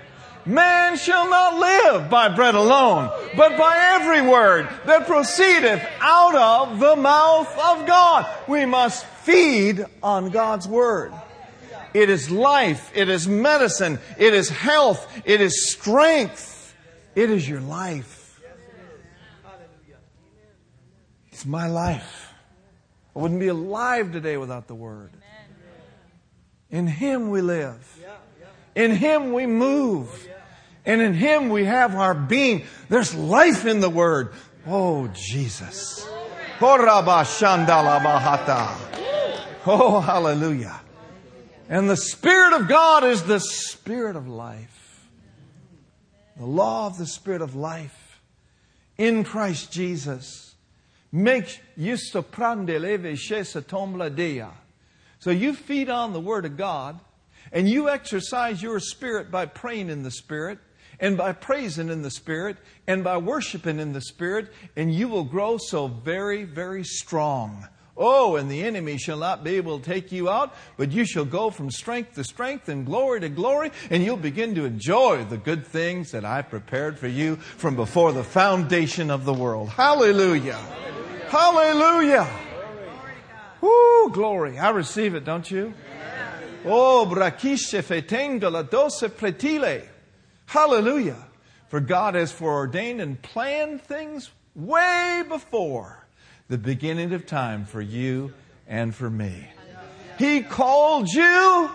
Man 0.46 0.96
shall 0.96 1.28
not 1.28 1.58
live 1.58 2.08
by 2.08 2.28
bread 2.28 2.54
alone, 2.54 3.10
but 3.36 3.58
by 3.58 3.98
every 4.00 4.22
word 4.22 4.68
that 4.86 5.06
proceedeth 5.06 5.82
out 6.00 6.36
of 6.36 6.78
the 6.78 6.94
mouth 6.94 7.50
of 7.58 7.86
God. 7.86 8.26
We 8.46 8.64
must 8.64 9.04
feed 9.04 9.84
on 10.02 10.30
God's 10.30 10.68
Word. 10.68 11.12
It 11.92 12.10
is 12.10 12.30
life, 12.30 12.92
it 12.94 13.08
is 13.08 13.26
medicine, 13.26 13.98
it 14.18 14.34
is 14.34 14.48
health, 14.48 15.22
it 15.24 15.40
is 15.40 15.68
strength. 15.70 16.56
It 17.16 17.30
is 17.30 17.48
your 17.48 17.62
life. 17.62 18.40
It's 21.32 21.46
my 21.46 21.66
life. 21.66 22.34
I 23.14 23.18
wouldn't 23.18 23.40
be 23.40 23.48
alive 23.48 24.12
today 24.12 24.36
without 24.36 24.68
the 24.68 24.74
Word. 24.74 25.10
In 26.70 26.86
Him 26.86 27.30
we 27.30 27.40
live. 27.40 27.98
In 28.76 28.92
Him 28.92 29.32
we 29.32 29.46
move. 29.46 30.28
And 30.84 31.00
in 31.00 31.14
Him 31.14 31.48
we 31.48 31.64
have 31.64 31.96
our 31.96 32.14
being. 32.14 32.64
There's 32.88 33.12
life 33.12 33.66
in 33.66 33.80
the 33.80 33.90
Word. 33.90 34.32
Oh, 34.64 35.08
Jesus. 35.08 36.08
Oh, 39.68 40.00
hallelujah. 40.00 40.80
And 41.68 41.90
the 41.90 41.96
Spirit 41.96 42.52
of 42.60 42.68
God 42.68 43.02
is 43.02 43.24
the 43.24 43.40
Spirit 43.40 44.14
of 44.14 44.28
life 44.28 44.76
the 46.36 46.44
law 46.44 46.86
of 46.86 46.98
the 46.98 47.06
Spirit 47.06 47.40
of 47.40 47.54
life 47.54 48.20
in 48.98 49.24
Christ 49.24 49.72
Jesus 49.72 50.54
makes 51.10 51.58
you 51.76 51.96
soprande 51.96 52.78
leve 52.78 53.18
tombe. 53.66 54.50
So 55.18 55.30
you 55.30 55.54
feed 55.54 55.88
on 55.88 56.12
the 56.12 56.20
Word 56.20 56.44
of 56.44 56.56
God 56.56 57.00
and 57.52 57.68
you 57.68 57.88
exercise 57.88 58.62
your 58.62 58.80
spirit 58.80 59.30
by 59.30 59.46
praying 59.46 59.88
in 59.88 60.02
the 60.02 60.10
Spirit 60.10 60.58
and 61.00 61.16
by 61.16 61.32
praising 61.32 61.88
in 61.88 62.02
the 62.02 62.10
Spirit 62.10 62.56
and 62.86 63.04
by 63.04 63.16
worshiping 63.16 63.78
in 63.78 63.92
the 63.92 64.00
Spirit, 64.00 64.52
and 64.76 64.94
you 64.94 65.08
will 65.08 65.24
grow 65.24 65.58
so 65.58 65.88
very, 65.88 66.44
very 66.44 66.84
strong. 66.84 67.66
Oh, 67.98 68.36
and 68.36 68.50
the 68.50 68.62
enemy 68.62 68.98
shall 68.98 69.16
not 69.16 69.42
be 69.42 69.56
able 69.56 69.78
to 69.78 69.84
take 69.84 70.12
you 70.12 70.28
out, 70.28 70.54
but 70.76 70.92
you 70.92 71.06
shall 71.06 71.24
go 71.24 71.48
from 71.50 71.70
strength 71.70 72.14
to 72.16 72.24
strength 72.24 72.68
and 72.68 72.84
glory 72.84 73.20
to 73.20 73.30
glory, 73.30 73.72
and 73.88 74.04
you'll 74.04 74.18
begin 74.18 74.54
to 74.56 74.64
enjoy 74.64 75.24
the 75.24 75.38
good 75.38 75.66
things 75.66 76.10
that 76.10 76.24
I 76.24 76.42
prepared 76.42 76.98
for 76.98 77.08
you 77.08 77.36
from 77.36 77.74
before 77.74 78.12
the 78.12 78.24
foundation 78.24 79.10
of 79.10 79.24
the 79.24 79.32
world. 79.32 79.70
Hallelujah. 79.70 80.58
Hallelujah. 81.28 82.28
Woo, 83.62 84.10
glory. 84.10 84.58
I 84.58 84.70
receive 84.70 85.14
it, 85.14 85.24
don't 85.24 85.50
you? 85.50 85.72
Oh, 86.66 87.06
brakishe 87.08 87.80
fetenga 87.82 88.50
la 88.50 88.62
dose 88.62 89.02
pretile. 89.02 89.84
Hallelujah. 90.46 91.28
For 91.68 91.80
God 91.80 92.14
has 92.14 92.32
foreordained 92.32 93.00
and 93.00 93.20
planned 93.22 93.82
things 93.82 94.30
way 94.54 95.22
before 95.28 96.06
the 96.48 96.58
beginning 96.58 97.12
of 97.12 97.26
time 97.26 97.64
for 97.64 97.80
you 97.80 98.32
and 98.66 98.94
for 98.94 99.08
me. 99.08 99.48
He 100.18 100.42
called 100.42 101.08
you 101.08 101.70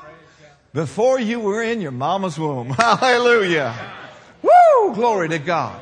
before 0.74 1.20
you 1.20 1.40
were 1.40 1.62
in 1.62 1.82
your 1.82 1.92
mama's 1.92 2.40
womb. 2.40 2.70
Hallelujah. 2.78 3.76
Woo! 4.42 4.94
Glory 4.94 5.30
to 5.30 5.40
God. 5.40 5.82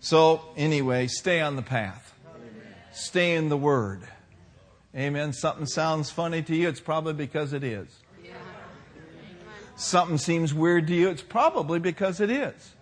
So, 0.00 0.42
anyway, 0.56 1.06
stay 1.08 1.40
on 1.40 1.56
the 1.56 1.62
path. 1.62 2.14
Stay 2.92 3.34
in 3.34 3.48
the 3.48 3.56
Word. 3.56 4.02
Amen. 4.96 5.32
Something 5.32 5.66
sounds 5.66 6.10
funny 6.10 6.42
to 6.42 6.56
you, 6.56 6.68
it's 6.68 6.80
probably 6.80 7.12
because 7.12 7.52
it 7.52 7.62
is. 7.62 7.88
Something 9.76 10.18
seems 10.18 10.52
weird 10.52 10.88
to 10.88 10.94
you, 10.94 11.08
it's 11.08 11.22
probably 11.22 11.78
because 11.78 12.20
it 12.20 12.30
is. 12.30 12.74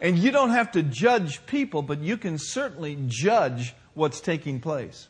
And 0.00 0.18
you 0.18 0.30
don't 0.30 0.50
have 0.50 0.72
to 0.72 0.82
judge 0.82 1.44
people, 1.46 1.82
but 1.82 2.00
you 2.00 2.16
can 2.16 2.38
certainly 2.38 2.96
judge 3.08 3.74
what's 3.94 4.20
taking 4.20 4.60
place. 4.60 5.08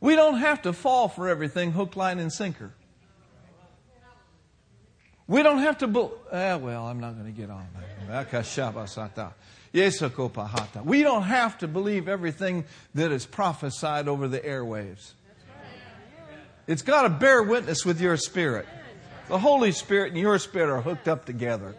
We 0.00 0.16
don't 0.16 0.38
have 0.38 0.62
to 0.62 0.72
fall 0.72 1.08
for 1.08 1.28
everything 1.28 1.72
hook, 1.72 1.94
line, 1.94 2.18
and 2.18 2.32
sinker. 2.32 2.72
We 5.26 5.42
don't 5.42 5.58
have 5.58 5.78
to. 5.78 5.86
Be- 5.86 6.08
eh, 6.32 6.54
well, 6.56 6.86
I'm 6.86 6.98
not 6.98 7.14
going 7.14 7.26
to 7.26 7.38
get 7.38 7.50
on. 7.50 7.66
We 9.72 11.02
don't 11.02 11.22
have 11.22 11.58
to 11.58 11.68
believe 11.68 12.08
everything 12.08 12.64
that 12.94 13.12
is 13.12 13.26
prophesied 13.26 14.08
over 14.08 14.26
the 14.26 14.40
airwaves. 14.40 15.12
It's 16.66 16.82
got 16.82 17.02
to 17.02 17.08
bear 17.08 17.42
witness 17.42 17.84
with 17.84 18.00
your 18.00 18.16
spirit. 18.16 18.66
The 19.28 19.38
Holy 19.38 19.72
Spirit 19.72 20.12
and 20.12 20.20
your 20.20 20.38
spirit 20.38 20.70
are 20.70 20.80
hooked 20.80 21.06
up 21.06 21.24
together. 21.24 21.76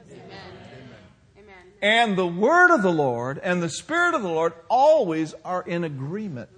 And 1.81 2.15
the 2.15 2.27
word 2.27 2.73
of 2.73 2.83
the 2.83 2.91
Lord 2.91 3.39
and 3.39 3.61
the 3.61 3.69
Spirit 3.69 4.13
of 4.13 4.21
the 4.21 4.29
Lord 4.29 4.53
always 4.69 5.33
are 5.43 5.63
in 5.63 5.83
agreement. 5.83 6.49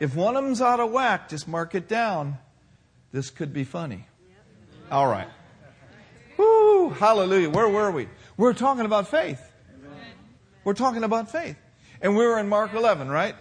If 0.00 0.14
one 0.14 0.36
of 0.36 0.44
them's 0.44 0.60
out 0.60 0.80
of 0.80 0.90
whack, 0.90 1.28
just 1.28 1.48
mark 1.48 1.74
it 1.74 1.88
down. 1.88 2.36
This 3.12 3.30
could 3.30 3.52
be 3.52 3.64
funny. 3.64 4.06
All 4.90 5.06
right. 5.06 5.28
Woo, 6.36 6.90
hallelujah. 6.90 7.48
Where 7.48 7.68
were 7.68 7.90
we? 7.90 8.08
We're 8.36 8.52
talking 8.52 8.84
about 8.84 9.08
faith. 9.08 9.40
We're 10.66 10.74
talking 10.74 11.04
about 11.04 11.30
faith. 11.30 11.56
And 12.02 12.16
we 12.16 12.26
were 12.26 12.40
in 12.40 12.48
Mark 12.48 12.74
11, 12.74 13.08
right? 13.08 13.36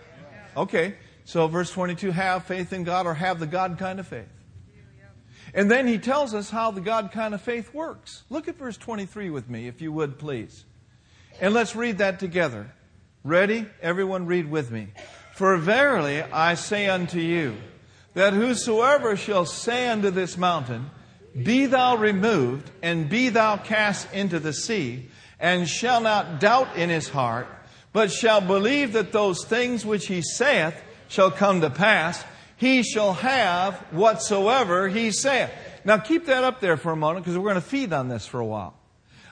Okay. 0.55 0.93
So 1.23 1.47
verse 1.47 1.71
22, 1.71 2.11
have 2.11 2.43
faith 2.43 2.71
in 2.71 2.83
God 2.83 3.07
or 3.07 3.15
have 3.15 3.39
the 3.39 3.47
God 3.47 3.79
kind 3.79 3.99
of 3.99 4.05
faith. 4.05 4.29
And 5.51 5.71
then 5.71 5.87
he 5.87 5.97
tells 5.97 6.35
us 6.35 6.51
how 6.51 6.69
the 6.69 6.81
God 6.81 7.11
kind 7.11 7.33
of 7.33 7.41
faith 7.41 7.73
works. 7.73 8.21
Look 8.29 8.47
at 8.47 8.57
verse 8.57 8.77
23 8.77 9.31
with 9.31 9.49
me, 9.49 9.67
if 9.67 9.81
you 9.81 9.91
would, 9.91 10.19
please. 10.19 10.65
And 11.41 11.51
let's 11.51 11.75
read 11.75 11.97
that 11.97 12.19
together. 12.19 12.71
Ready? 13.23 13.65
Everyone 13.81 14.27
read 14.27 14.51
with 14.51 14.69
me. 14.69 14.89
For 15.33 15.57
verily 15.57 16.21
I 16.21 16.53
say 16.53 16.87
unto 16.87 17.19
you, 17.19 17.55
that 18.13 18.33
whosoever 18.33 19.17
shall 19.17 19.47
say 19.47 19.89
unto 19.89 20.11
this 20.11 20.37
mountain, 20.37 20.91
Be 21.41 21.65
thou 21.65 21.97
removed, 21.97 22.69
and 22.83 23.09
be 23.09 23.29
thou 23.29 23.57
cast 23.57 24.13
into 24.13 24.39
the 24.39 24.53
sea, 24.53 25.09
and 25.39 25.67
shall 25.67 26.01
not 26.01 26.39
doubt 26.39 26.75
in 26.75 26.89
his 26.89 27.09
heart, 27.09 27.47
but 27.93 28.11
shall 28.11 28.41
believe 28.41 28.93
that 28.93 29.11
those 29.11 29.45
things 29.45 29.85
which 29.85 30.07
he 30.07 30.21
saith 30.21 30.75
shall 31.07 31.31
come 31.31 31.61
to 31.61 31.69
pass, 31.69 32.23
he 32.57 32.83
shall 32.83 33.13
have 33.13 33.75
whatsoever 33.91 34.87
he 34.87 35.11
saith. 35.11 35.51
Now 35.83 35.97
keep 35.97 36.25
that 36.25 36.43
up 36.43 36.59
there 36.59 36.77
for 36.77 36.91
a 36.91 36.95
moment 36.95 37.25
because 37.25 37.37
we're 37.37 37.43
going 37.43 37.55
to 37.55 37.61
feed 37.61 37.93
on 37.93 38.09
this 38.09 38.25
for 38.25 38.39
a 38.39 38.45
while. 38.45 38.73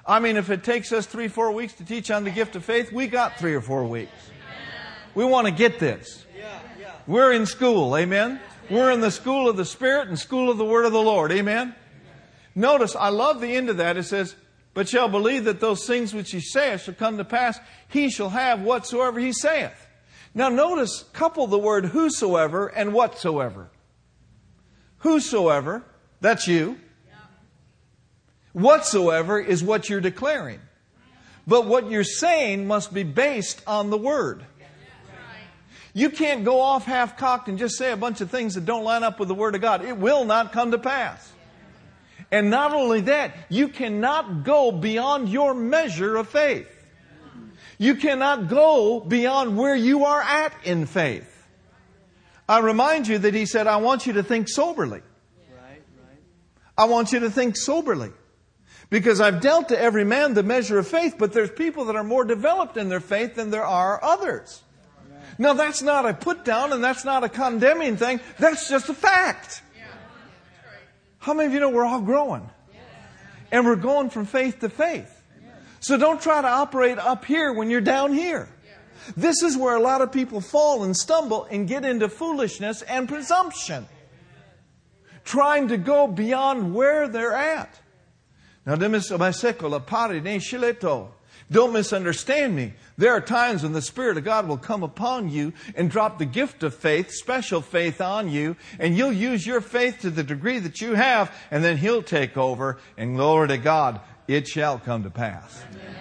I 0.06 0.20
mean, 0.20 0.36
if 0.36 0.50
it 0.50 0.63
takes 0.63 0.92
us 0.92 1.06
three, 1.06 1.30
four 1.30 1.52
weeks 1.52 1.74
to 1.74 1.86
teach 1.86 2.12
on 2.12 2.26
the 2.26 2.32
gift 2.32 2.56
of 2.56 2.66
faith, 2.66 2.92
we 2.92 3.08
got 3.08 3.38
three 3.38 3.54
or 3.54 3.62
four 3.62 3.86
weeks. 3.86 4.12
We 5.16 5.24
want 5.26 5.48
to 5.48 5.52
get 5.52 5.80
this. 5.80 6.26
We're 7.08 7.34
in 7.34 7.46
school, 7.46 7.98
amen? 7.98 8.39
We're 8.70 8.92
in 8.92 9.02
the 9.02 9.12
school 9.12 9.50
of 9.50 9.58
the 9.58 9.66
Spirit 9.66 10.08
and 10.08 10.18
school 10.18 10.50
of 10.50 10.58
the 10.58 10.66
Word 10.66 10.86
of 10.86 10.94
the 10.94 11.02
Lord, 11.02 11.32
amen? 11.32 11.76
Notice, 12.56 12.96
I 12.96 13.10
love 13.10 13.42
the 13.42 13.56
end 13.56 13.70
of 13.70 13.78
that. 13.78 13.98
It 13.98 14.04
says, 14.04 14.36
but 14.73 14.89
shall 14.89 15.07
believe 15.07 15.45
that 15.45 15.59
those 15.59 15.86
things 15.86 16.13
which 16.13 16.31
he 16.31 16.39
saith 16.39 16.83
shall 16.83 16.93
come 16.93 17.17
to 17.17 17.25
pass, 17.25 17.59
he 17.88 18.09
shall 18.09 18.29
have 18.29 18.62
whatsoever 18.62 19.19
he 19.19 19.31
saith. 19.31 19.88
Now 20.33 20.49
notice, 20.49 21.03
couple 21.13 21.45
the 21.47 21.59
word 21.59 21.86
whosoever 21.86 22.67
and 22.67 22.93
whatsoever. 22.93 23.69
Whosoever, 24.99 25.83
that's 26.21 26.47
you. 26.47 26.79
Whatsoever 28.53 29.39
is 29.39 29.63
what 29.63 29.89
you're 29.89 30.01
declaring. 30.01 30.59
But 31.45 31.65
what 31.65 31.91
you're 31.91 32.03
saying 32.03 32.67
must 32.67 32.93
be 32.93 33.03
based 33.03 33.62
on 33.67 33.89
the 33.89 33.97
word. 33.97 34.45
You 35.93 36.09
can't 36.09 36.43
go 36.43 36.59
off 36.59 36.86
half 36.86 37.17
cocked 37.17 37.47
and 37.47 37.59
just 37.59 37.77
say 37.77 37.91
a 37.91 37.97
bunch 37.97 38.21
of 38.21 38.31
things 38.31 38.55
that 38.55 38.65
don't 38.65 38.83
line 38.83 39.03
up 39.03 39.19
with 39.19 39.27
the 39.27 39.36
word 39.36 39.53
of 39.53 39.62
God. 39.62 39.86
It 39.86 39.97
will 39.97 40.25
not 40.25 40.51
come 40.51 40.71
to 40.71 40.79
pass. 40.79 41.31
And 42.34 42.50
not 42.50 42.74
only 42.74 43.02
that, 43.02 43.36
you 43.50 43.67
cannot 43.67 44.43
go 44.43 44.72
beyond 44.72 45.30
your 45.30 45.54
measure 45.54 46.15
of 46.15 46.28
faith. 46.30 46.67
You 47.78 47.93
cannot 47.93 48.48
go 48.48 49.00
beyond 49.00 49.56
where 49.56 49.76
you 49.76 50.06
are 50.06 50.19
at 50.19 50.52
in 50.63 50.88
faith. 50.88 51.30
I 52.50 52.58
remind 52.58 53.08
you 53.08 53.19
that 53.19 53.36
he 53.36 53.46
said, 53.46 53.67
I 53.67 53.76
want 53.76 54.08
you 54.08 54.13
to 54.13 54.24
think 54.24 54.50
soberly. 54.50 55.02
I 56.76 56.86
want 56.86 57.12
you 57.12 57.19
to 57.19 57.30
think 57.30 57.56
soberly. 57.56 58.10
Because 58.89 59.22
I've 59.22 59.39
dealt 59.39 59.69
to 59.69 59.80
every 59.80 60.04
man 60.04 60.34
the 60.34 60.41
measure 60.41 60.80
of 60.80 60.88
faith, 60.88 61.17
but 61.19 61.34
there's 61.34 61.52
people 61.52 61.86
that 61.86 61.96
are 61.96 62.04
more 62.04 62.26
developed 62.26 62.78
in 62.78 62.89
their 62.89 63.00
faith 63.00 63.36
than 63.36 63.52
there 63.52 63.65
are 63.65 64.04
others. 64.04 64.63
Now 65.38 65.54
that's 65.54 65.84
not 65.84 66.08
a 66.08 66.15
put 66.15 66.43
down 66.43 66.74
and 66.74 66.84
that's 66.84 67.06
not 67.06 67.24
a 67.24 67.30
condemning 67.30 67.96
thing. 67.96 68.22
That's 68.39 68.67
just 68.69 68.89
a 68.89 68.96
fact. 68.96 69.62
How 71.23 71.33
many 71.33 71.47
of 71.47 71.53
you 71.53 71.62
know 71.62 71.69
we're 71.69 71.86
all 71.86 72.01
growing? 72.01 72.49
And 73.49 73.65
we're 73.65 73.77
going 73.77 74.09
from 74.09 74.25
faith 74.25 74.59
to 74.59 74.67
faith. 74.67 75.09
So 75.79 75.95
don't 75.97 76.21
try 76.21 76.41
to 76.41 76.49
operate 76.49 76.99
up 76.99 77.23
here 77.23 77.53
when 77.53 77.69
you're 77.69 77.79
down 77.79 78.12
here. 78.12 78.49
This 79.15 79.41
is 79.41 79.55
where 79.55 79.77
a 79.77 79.79
lot 79.79 80.01
of 80.01 80.12
people 80.12 80.41
fall 80.41 80.83
and 80.83 80.93
stumble 80.95 81.45
and 81.45 81.65
get 81.65 81.86
into 81.86 82.09
foolishness 82.09 82.81
and 82.81 83.07
presumption. 83.07 83.88
Trying 85.23 85.69
to 85.69 85.77
go 85.77 86.07
beyond 86.07 86.75
where 86.75 87.07
they're 87.07 87.31
at. 87.31 87.73
Now, 88.65 88.75
don't 91.54 91.74
misunderstand 91.74 92.56
me. 92.56 92.74
There 92.98 93.13
are 93.13 93.22
times 93.22 93.63
when 93.63 93.74
the 93.74 93.82
Spirit 93.82 94.18
of 94.18 94.24
God 94.24 94.48
will 94.48 94.58
come 94.58 94.84
upon 94.84 95.30
you 95.30 95.54
and 95.76 95.89
drop 95.89 96.20
the 96.20 96.26
gift 96.26 96.63
of 96.63 96.74
faith, 96.74 97.12
special 97.12 97.62
faith 97.62 98.02
on 98.02 98.30
you, 98.30 98.56
and 98.80 98.98
you'll 98.98 99.13
use 99.13 99.46
your 99.46 99.62
faith 99.62 100.00
to 100.02 100.10
the 100.10 100.24
degree 100.24 100.60
that 100.60 100.82
you 100.82 100.96
have, 100.96 101.34
and 101.52 101.63
then 101.63 101.78
He'll 101.78 102.04
take 102.04 102.38
over, 102.38 102.80
and 102.98 103.16
glory 103.16 103.48
to 103.50 103.58
God, 103.58 104.02
it 104.28 104.48
shall 104.48 104.80
come 104.80 105.04
to 105.04 105.10
pass. 105.10 105.63
Amen. 105.72 105.96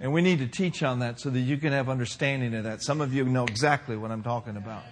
And 0.00 0.12
we 0.12 0.22
need 0.22 0.38
to 0.38 0.46
teach 0.46 0.82
on 0.82 1.00
that 1.00 1.20
so 1.20 1.30
that 1.30 1.40
you 1.40 1.56
can 1.56 1.72
have 1.72 1.88
understanding 1.88 2.54
of 2.54 2.64
that. 2.64 2.82
Some 2.82 3.00
of 3.00 3.12
you 3.12 3.24
know 3.24 3.44
exactly 3.44 3.96
what 3.96 4.10
I'm 4.10 4.22
talking 4.22 4.56
about. 4.56 4.84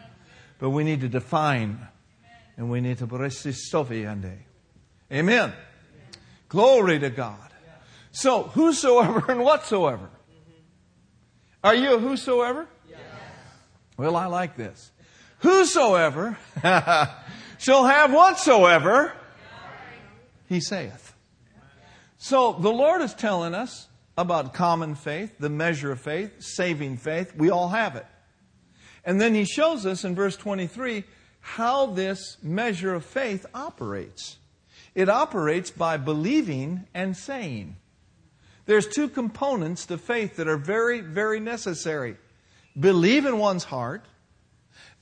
But 0.59 0.71
we 0.71 0.85
need 0.85 1.01
to 1.03 1.09
define, 1.09 1.87
and 2.57 2.71
we 2.71 2.81
need 2.81 2.99
to. 2.99 3.07
Amen. 5.13 5.53
Glory 6.49 6.99
to 6.99 7.11
God. 7.11 7.46
So, 8.17 8.45
whosoever 8.45 9.31
and 9.31 9.43
whatsoever. 9.43 10.09
Are 11.63 11.75
you 11.75 11.97
a 11.97 11.99
whosoever? 11.99 12.67
Yes. 12.89 12.99
Well, 13.99 14.17
I 14.17 14.25
like 14.25 14.57
this. 14.57 14.91
Whosoever 15.41 16.39
shall 17.59 17.85
have 17.85 18.15
whatsoever 18.15 19.13
he 20.49 20.61
saith. 20.61 21.15
So 22.17 22.55
the 22.55 22.73
Lord 22.73 23.03
is 23.03 23.13
telling 23.13 23.55
us 23.55 23.87
about 24.17 24.55
common 24.55 24.95
faith, 24.95 25.35
the 25.39 25.51
measure 25.51 25.93
of 25.93 26.01
faith, 26.01 26.41
saving 26.41 26.97
faith. 26.97 27.35
We 27.37 27.51
all 27.51 27.69
have 27.69 27.97
it. 27.97 28.07
And 29.05 29.21
then 29.21 29.35
he 29.35 29.45
shows 29.45 29.85
us 29.85 30.05
in 30.05 30.15
verse 30.15 30.39
23 30.39 31.05
how 31.41 31.85
this 31.85 32.39
measure 32.43 32.95
of 32.95 33.05
faith 33.05 33.45
operates. 33.53 34.39
It 34.95 35.11
operates 35.11 35.71
by 35.71 35.99
believing 35.99 36.87
and 36.95 37.15
saying. 37.15 37.77
There's 38.67 38.87
two 38.87 39.09
components 39.09 39.87
to 39.87 39.99
faith 39.99 40.37
that 40.37 40.49
are 40.49 40.57
very, 40.57 41.01
very 41.01 41.41
necessary. 41.41 42.17
Believe 42.79 43.25
in 43.25 43.39
one's 43.39 43.65
heart 43.65 44.05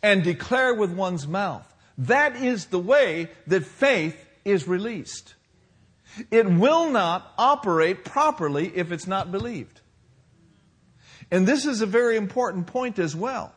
and 0.02 0.22
declare 0.22 0.74
with 0.74 0.92
one's 0.92 1.26
mouth. 1.26 1.74
That 1.96 2.36
is 2.36 2.66
the 2.66 2.78
way 2.78 3.30
that 3.46 3.64
faith 3.64 4.16
is 4.44 4.68
released. 4.68 5.34
It 6.30 6.48
will 6.48 6.90
not 6.90 7.32
operate 7.38 8.04
properly 8.04 8.70
if 8.74 8.92
it's 8.92 9.06
not 9.06 9.32
believed. 9.32 9.80
And 11.30 11.46
this 11.46 11.64
is 11.64 11.80
a 11.80 11.86
very 11.86 12.16
important 12.16 12.66
point 12.66 12.98
as 12.98 13.16
well. 13.16 13.52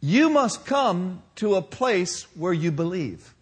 You 0.00 0.28
must 0.28 0.66
come 0.66 1.22
to 1.36 1.54
a 1.54 1.62
place 1.62 2.24
where 2.36 2.52
you 2.52 2.70
believe. 2.70 3.34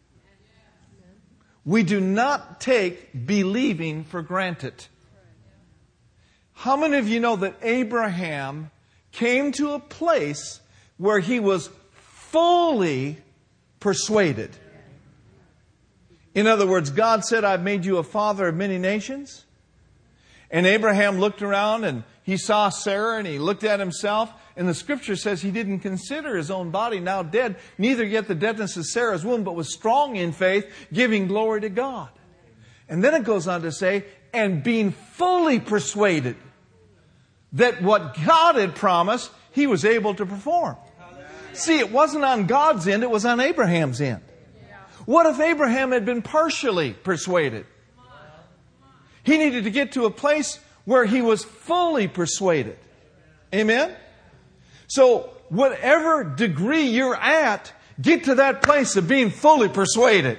We 1.64 1.82
do 1.82 2.00
not 2.00 2.60
take 2.60 3.26
believing 3.26 4.04
for 4.04 4.22
granted. 4.22 4.86
How 6.56 6.74
many 6.74 6.96
of 6.96 7.06
you 7.06 7.20
know 7.20 7.36
that 7.36 7.54
Abraham 7.62 8.70
came 9.12 9.52
to 9.52 9.72
a 9.72 9.78
place 9.78 10.60
where 10.96 11.20
he 11.20 11.38
was 11.38 11.68
fully 11.92 13.18
persuaded? 13.78 14.56
In 16.34 16.46
other 16.46 16.66
words, 16.66 16.90
God 16.90 17.24
said, 17.24 17.44
I've 17.44 17.62
made 17.62 17.84
you 17.84 17.98
a 17.98 18.02
father 18.02 18.48
of 18.48 18.54
many 18.54 18.78
nations. 18.78 19.44
And 20.50 20.66
Abraham 20.66 21.18
looked 21.18 21.42
around 21.42 21.84
and 21.84 22.04
he 22.22 22.38
saw 22.38 22.70
Sarah 22.70 23.18
and 23.18 23.26
he 23.26 23.38
looked 23.38 23.62
at 23.62 23.78
himself. 23.78 24.32
And 24.56 24.66
the 24.66 24.74
scripture 24.74 25.14
says 25.14 25.42
he 25.42 25.50
didn't 25.50 25.80
consider 25.80 26.36
his 26.36 26.50
own 26.50 26.70
body 26.70 27.00
now 27.00 27.22
dead, 27.22 27.56
neither 27.76 28.04
yet 28.04 28.28
the 28.28 28.34
deadness 28.34 28.78
of 28.78 28.86
Sarah's 28.86 29.26
womb, 29.26 29.44
but 29.44 29.54
was 29.54 29.72
strong 29.72 30.16
in 30.16 30.32
faith, 30.32 30.66
giving 30.90 31.26
glory 31.26 31.60
to 31.60 31.68
God. 31.68 32.08
And 32.88 33.04
then 33.04 33.12
it 33.12 33.24
goes 33.24 33.46
on 33.46 33.60
to 33.62 33.72
say, 33.72 34.06
and 34.32 34.62
being 34.62 34.92
fully 34.92 35.60
persuaded 35.60 36.36
that 37.52 37.82
what 37.82 38.16
God 38.24 38.56
had 38.56 38.74
promised, 38.74 39.30
he 39.52 39.66
was 39.66 39.84
able 39.84 40.14
to 40.14 40.26
perform. 40.26 40.76
See, 41.52 41.78
it 41.78 41.90
wasn't 41.90 42.24
on 42.24 42.46
God's 42.46 42.86
end, 42.86 43.02
it 43.02 43.10
was 43.10 43.24
on 43.24 43.40
Abraham's 43.40 44.00
end. 44.00 44.22
What 45.06 45.26
if 45.26 45.40
Abraham 45.40 45.92
had 45.92 46.04
been 46.04 46.20
partially 46.20 46.92
persuaded? 46.92 47.64
He 49.22 49.38
needed 49.38 49.64
to 49.64 49.70
get 49.70 49.92
to 49.92 50.04
a 50.04 50.10
place 50.10 50.58
where 50.84 51.04
he 51.04 51.22
was 51.22 51.44
fully 51.44 52.08
persuaded. 52.08 52.78
Amen? 53.54 53.94
So, 54.86 55.30
whatever 55.48 56.24
degree 56.24 56.84
you're 56.84 57.16
at, 57.16 57.72
get 58.00 58.24
to 58.24 58.36
that 58.36 58.62
place 58.62 58.96
of 58.96 59.08
being 59.08 59.30
fully 59.30 59.68
persuaded. 59.68 60.38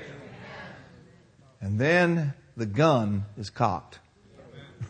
And 1.59 1.79
then 1.79 2.33
the 2.55 2.65
gun 2.65 3.25
is 3.37 3.49
cocked. 3.49 3.99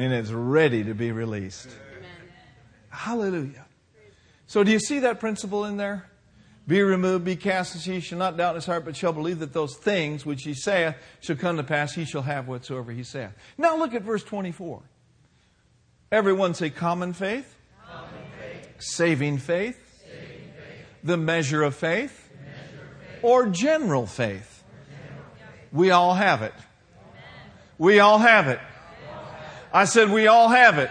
and 0.00 0.12
it's 0.12 0.30
ready 0.30 0.84
to 0.84 0.94
be 0.94 1.12
released. 1.12 1.68
Amen. 1.96 2.10
Hallelujah. 2.88 3.66
So, 4.46 4.64
do 4.64 4.72
you 4.72 4.80
see 4.80 5.00
that 5.00 5.20
principle 5.20 5.64
in 5.64 5.76
there? 5.76 6.10
Be 6.66 6.82
removed, 6.82 7.24
be 7.24 7.36
cast 7.36 7.74
as 7.74 7.84
he 7.84 8.00
shall 8.00 8.18
not 8.18 8.36
doubt 8.36 8.50
in 8.50 8.54
his 8.56 8.66
heart, 8.66 8.84
but 8.84 8.96
shall 8.96 9.12
believe 9.12 9.40
that 9.40 9.52
those 9.52 9.76
things 9.76 10.24
which 10.24 10.42
he 10.44 10.54
saith 10.54 10.94
shall 11.20 11.36
come 11.36 11.56
to 11.56 11.64
pass. 11.64 11.94
He 11.94 12.04
shall 12.04 12.22
have 12.22 12.46
whatsoever 12.46 12.92
he 12.92 13.02
saith. 13.02 13.32
Now, 13.58 13.76
look 13.76 13.94
at 13.94 14.02
verse 14.02 14.22
24. 14.22 14.82
Everyone 16.12 16.54
say 16.54 16.70
common 16.70 17.12
faith, 17.12 17.56
common 17.88 18.08
faith. 18.38 18.68
Saving, 18.78 19.38
faith. 19.38 19.78
saving 20.04 20.20
faith, 20.26 20.86
the 21.02 21.16
measure 21.16 21.62
of 21.62 21.74
faith, 21.74 22.30
measure 22.32 22.82
of 22.82 23.12
faith. 23.12 23.20
or 23.22 23.46
general 23.46 24.06
faith. 24.06 24.64
Or 24.68 24.92
general 24.92 25.24
faith. 25.34 25.68
We 25.72 25.90
all 25.90 26.14
have 26.14 26.42
it. 26.42 26.52
Amen. 26.52 27.52
We 27.78 28.00
all 28.00 28.18
have 28.18 28.48
it. 28.48 28.60
I 29.72 29.84
said, 29.84 30.10
we 30.10 30.26
all 30.26 30.48
have 30.48 30.78
it. 30.78 30.90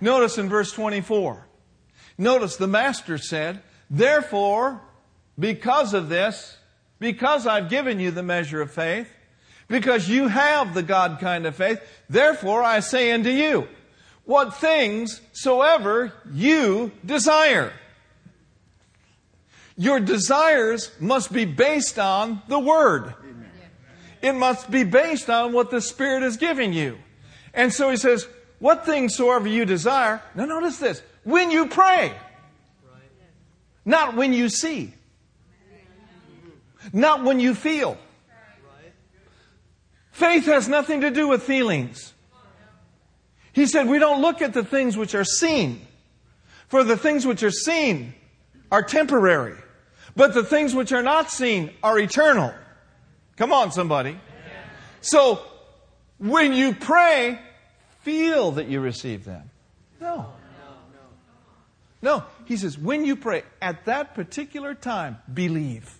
Notice 0.00 0.38
in 0.38 0.48
verse 0.48 0.72
24. 0.72 1.46
Notice 2.18 2.56
the 2.56 2.66
master 2.66 3.18
said, 3.18 3.62
therefore, 3.88 4.80
because 5.38 5.94
of 5.94 6.08
this, 6.08 6.58
because 6.98 7.46
I've 7.46 7.68
given 7.68 8.00
you 8.00 8.10
the 8.10 8.22
measure 8.22 8.60
of 8.60 8.70
faith, 8.70 9.08
Because 9.68 10.08
you 10.08 10.28
have 10.28 10.74
the 10.74 10.82
God 10.82 11.18
kind 11.20 11.46
of 11.46 11.56
faith. 11.56 11.80
Therefore, 12.08 12.62
I 12.62 12.80
say 12.80 13.12
unto 13.12 13.30
you, 13.30 13.68
what 14.24 14.54
things 14.54 15.20
soever 15.32 16.12
you 16.32 16.92
desire. 17.04 17.72
Your 19.76 20.00
desires 20.00 20.90
must 21.00 21.32
be 21.32 21.44
based 21.44 21.98
on 21.98 22.42
the 22.48 22.58
Word. 22.58 23.14
It 24.22 24.32
must 24.32 24.70
be 24.70 24.84
based 24.84 25.28
on 25.28 25.52
what 25.52 25.70
the 25.70 25.80
Spirit 25.80 26.22
is 26.22 26.36
giving 26.36 26.72
you. 26.72 26.98
And 27.54 27.72
so 27.72 27.88
he 27.88 27.96
says, 27.96 28.26
What 28.58 28.84
things 28.84 29.16
soever 29.16 29.48
you 29.48 29.64
desire. 29.64 30.20
Now 30.34 30.44
notice 30.44 30.78
this. 30.78 31.02
When 31.22 31.50
you 31.50 31.68
pray, 31.68 32.12
not 33.84 34.16
when 34.16 34.32
you 34.32 34.48
see, 34.48 34.92
not 36.92 37.24
when 37.24 37.40
you 37.40 37.54
feel. 37.54 37.96
Faith 40.10 40.46
has 40.46 40.68
nothing 40.68 41.00
to 41.00 41.10
do 41.10 41.26
with 41.26 41.42
feelings. 41.42 42.12
He 43.52 43.66
said, 43.66 43.88
We 43.88 43.98
don't 43.98 44.20
look 44.20 44.42
at 44.42 44.52
the 44.52 44.64
things 44.64 44.96
which 44.96 45.14
are 45.14 45.24
seen, 45.24 45.86
for 46.68 46.84
the 46.84 46.96
things 46.96 47.26
which 47.26 47.42
are 47.42 47.50
seen 47.50 48.14
are 48.70 48.82
temporary, 48.82 49.56
but 50.16 50.34
the 50.34 50.44
things 50.44 50.74
which 50.74 50.92
are 50.92 51.02
not 51.02 51.30
seen 51.30 51.70
are 51.82 51.98
eternal. 51.98 52.52
Come 53.36 53.52
on, 53.52 53.72
somebody. 53.72 54.18
So, 55.00 55.40
when 56.18 56.52
you 56.52 56.74
pray, 56.74 57.38
feel 58.04 58.52
that 58.52 58.68
you 58.68 58.80
receive 58.80 59.24
them. 59.24 59.50
No. 60.00 60.26
No. 62.02 62.24
He 62.44 62.56
says, 62.56 62.78
when 62.78 63.04
you 63.04 63.16
pray, 63.16 63.42
at 63.62 63.86
that 63.86 64.14
particular 64.14 64.74
time, 64.74 65.18
believe. 65.32 65.98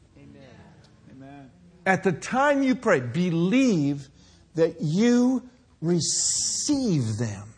Amen. 1.11 1.51
At 1.87 2.05
the 2.05 2.12
time 2.12 2.62
you 2.62 2.75
pray, 2.75 3.01
believe 3.01 4.09
that 4.55 4.81
you 4.81 5.49
receive 5.81 7.17
them. 7.17 7.49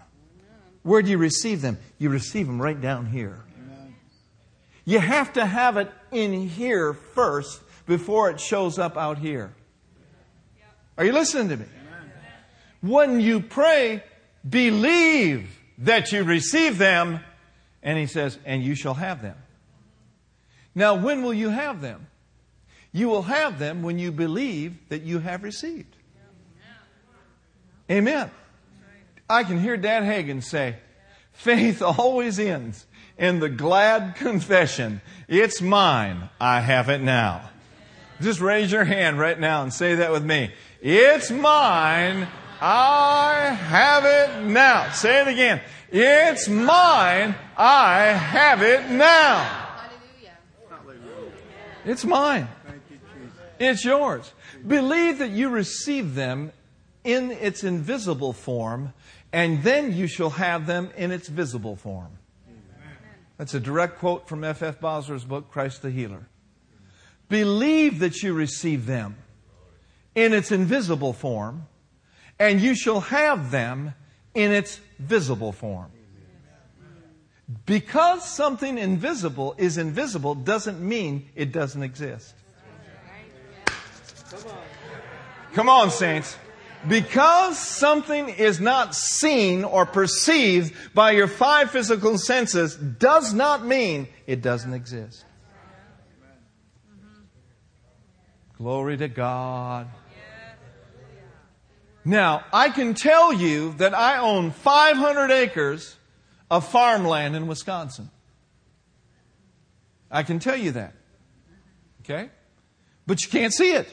Where 0.83 1.03
do 1.03 1.11
you 1.11 1.19
receive 1.19 1.61
them? 1.61 1.79
You 1.99 2.11
receive 2.11 2.47
them 2.47 2.63
right 2.63 2.81
down 2.81 3.07
here. 3.07 3.43
You 4.85 5.01
have 5.01 5.33
to 5.33 5.45
have 5.45 5.77
it 5.77 5.91
in 6.13 6.49
here 6.49 6.95
first 6.95 7.61
before 7.87 8.31
it 8.31 8.39
shows 8.41 8.79
up 8.79 8.97
out 8.97 9.19
here. 9.19 9.53
Are 10.97 11.05
you 11.05 11.13
listening 11.13 11.49
to 11.49 11.57
me? 11.57 11.67
When 12.81 13.19
you 13.21 13.41
pray, 13.41 14.05
believe 14.49 15.59
that 15.79 16.13
you 16.13 16.25
receive 16.25 16.79
them. 16.79 17.21
And 17.83 17.99
he 17.99 18.07
says, 18.07 18.39
and 18.45 18.63
you 18.63 18.75
shall 18.75 18.95
have 18.95 19.23
them. 19.23 19.37
Now, 20.75 20.95
when 20.95 21.23
will 21.23 21.35
you 21.35 21.49
have 21.49 21.81
them? 21.81 22.07
You 22.93 23.09
will 23.09 23.23
have 23.23 23.59
them 23.59 23.83
when 23.83 23.99
you 23.99 24.11
believe 24.11 24.77
that 24.89 25.03
you 25.03 25.19
have 25.19 25.43
received. 25.43 25.97
Amen. 27.91 28.31
I 29.29 29.45
can 29.45 29.61
hear 29.61 29.77
Dad 29.77 30.03
Hagin 30.03 30.43
say, 30.43 30.77
faith 31.33 31.83
always 31.83 32.39
ends 32.39 32.87
in 33.19 33.41
the 33.41 33.49
glad 33.49 34.17
confession, 34.17 35.01
it's 35.29 35.63
mine, 35.63 36.29
I 36.41 36.61
have 36.61 36.89
it 36.89 37.01
now. 37.01 37.51
Just 38.21 38.41
raise 38.41 38.73
your 38.73 38.85
hand 38.85 39.19
right 39.19 39.39
now 39.39 39.63
and 39.63 39.73
say 39.73 39.97
that 39.97 40.11
with 40.13 40.25
me. 40.25 40.51
It's 40.81 41.31
mine, 41.31 42.29
I 42.61 43.51
have 43.51 44.05
it 44.05 44.45
now. 44.47 44.91
Say 44.91 45.21
it 45.21 45.29
again. 45.29 45.61
It's 45.91 46.49
mine, 46.49 47.35
I 47.57 48.03
have 48.05 48.63
it 48.63 48.91
now. 48.91 49.65
It's 51.85 52.05
mine. 52.05 52.49
It's 53.59 53.85
yours. 53.85 54.33
Believe 54.67 55.19
that 55.19 55.31
you 55.31 55.49
receive 55.49 56.15
them 56.15 56.53
in 57.05 57.31
its 57.31 57.63
invisible 57.63 58.33
form, 58.33 58.93
and 59.33 59.63
then 59.63 59.95
you 59.95 60.09
shall 60.09 60.31
have 60.31 60.67
them 60.67 60.91
in 60.97 61.13
its 61.13 61.29
visible 61.29 61.77
form. 61.77 62.19
That's 63.39 63.55
a 63.55 63.61
direct 63.61 63.99
quote 63.99 64.29
from 64.29 64.43
F. 64.43 64.63
F. 64.63 64.81
Bosworth's 64.81 65.25
book, 65.25 65.51
Christ 65.51 65.83
the 65.83 65.91
Healer. 65.91 66.27
Believe 67.29 68.01
that 68.01 68.23
you 68.23 68.33
receive 68.33 68.87
them 68.87 69.17
in 70.15 70.33
its 70.33 70.51
invisible 70.51 71.13
form, 71.13 71.67
and 72.39 72.61
you 72.61 72.75
shall 72.75 73.01
have 73.01 73.51
them 73.51 73.95
in 74.35 74.53
its 74.53 74.81
visible 74.99 75.53
form. 75.53 75.91
Because 77.65 78.29
something 78.29 78.77
invisible 78.77 79.55
is 79.57 79.79
invisible 79.79 80.35
doesn't 80.35 80.81
mean 80.81 81.29
it 81.37 81.53
doesn't 81.53 81.83
exist. 81.83 82.35
Come 85.55 85.69
on, 85.69 85.91
saints. 85.91 86.37
Because 86.89 87.59
something 87.59 88.29
is 88.29 88.61
not 88.61 88.95
seen 88.95 89.65
or 89.65 89.87
perceived 89.87 90.75
by 90.95 91.13
your 91.13 91.29
five 91.29 91.71
physical 91.71 92.19
senses 92.19 92.77
does 92.77 93.33
not 93.33 93.65
mean 93.65 94.09
it 94.27 94.43
doesn't 94.43 94.73
exist. 94.73 95.25
Glory 98.59 98.97
to 98.97 99.09
God. 99.09 99.89
Now, 102.07 102.45
I 102.53 102.71
can 102.71 102.95
tell 102.95 103.33
you 103.33 103.75
that 103.75 103.93
I 103.93 104.19
own 104.19 104.53
500 104.53 105.31
acres 105.31 105.97
of 106.51 106.67
farmland 106.67 107.37
in 107.37 107.47
Wisconsin. 107.47 108.11
I 110.11 110.23
can 110.23 110.39
tell 110.39 110.57
you 110.57 110.71
that. 110.73 110.95
Okay? 112.03 112.31
But 113.07 113.23
you 113.23 113.29
can't 113.29 113.53
see 113.53 113.73
it 113.73 113.93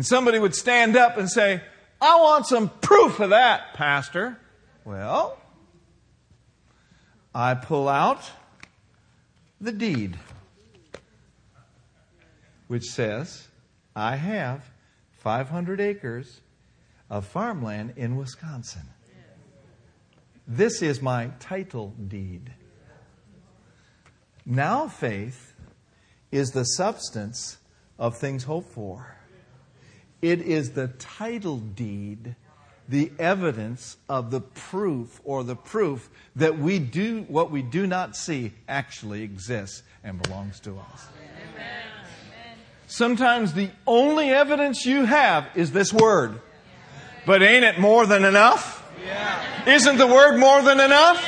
and 0.00 0.06
somebody 0.06 0.38
would 0.38 0.54
stand 0.54 0.96
up 0.96 1.16
and 1.16 1.28
say, 1.30 1.60
I 2.00 2.20
want 2.20 2.46
some 2.46 2.70
proof 2.80 3.20
of 3.20 3.30
that, 3.30 3.74
Pastor. 3.74 4.38
Well, 4.84 5.38
I 7.34 7.54
pull 7.54 7.88
out 7.88 8.30
the 9.60 9.72
deed, 9.72 10.16
which 12.66 12.84
says, 12.84 13.46
I 13.94 14.16
have 14.16 14.69
500 15.20 15.80
acres 15.80 16.40
of 17.08 17.26
farmland 17.26 17.92
in 17.96 18.16
Wisconsin. 18.16 18.82
This 20.46 20.82
is 20.82 21.00
my 21.00 21.30
title 21.38 21.94
deed. 22.08 22.52
Now, 24.44 24.88
faith 24.88 25.54
is 26.32 26.50
the 26.50 26.64
substance 26.64 27.58
of 27.98 28.16
things 28.16 28.44
hoped 28.44 28.72
for 28.72 29.16
it 30.22 30.42
is 30.42 30.72
the 30.72 30.88
title 30.88 31.56
deed, 31.58 32.36
the 32.88 33.10
evidence 33.18 33.96
of 34.08 34.30
the 34.30 34.40
proof 34.40 35.20
or 35.24 35.44
the 35.44 35.56
proof 35.56 36.10
that 36.36 36.58
we 36.58 36.78
do 36.78 37.22
what 37.28 37.50
we 37.50 37.62
do 37.62 37.86
not 37.86 38.16
see 38.16 38.52
actually 38.68 39.22
exists 39.22 39.82
and 40.04 40.20
belongs 40.22 40.60
to 40.60 40.78
us. 40.78 41.08
Sometimes 42.90 43.52
the 43.52 43.70
only 43.86 44.30
evidence 44.30 44.84
you 44.84 45.04
have 45.04 45.46
is 45.54 45.70
this 45.70 45.92
word. 45.92 46.40
But 47.24 47.40
ain't 47.40 47.64
it 47.64 47.78
more 47.78 48.04
than 48.04 48.24
enough? 48.24 48.84
Isn't 49.64 49.96
the 49.96 50.08
word 50.08 50.38
more 50.38 50.60
than 50.62 50.80
enough? 50.80 51.24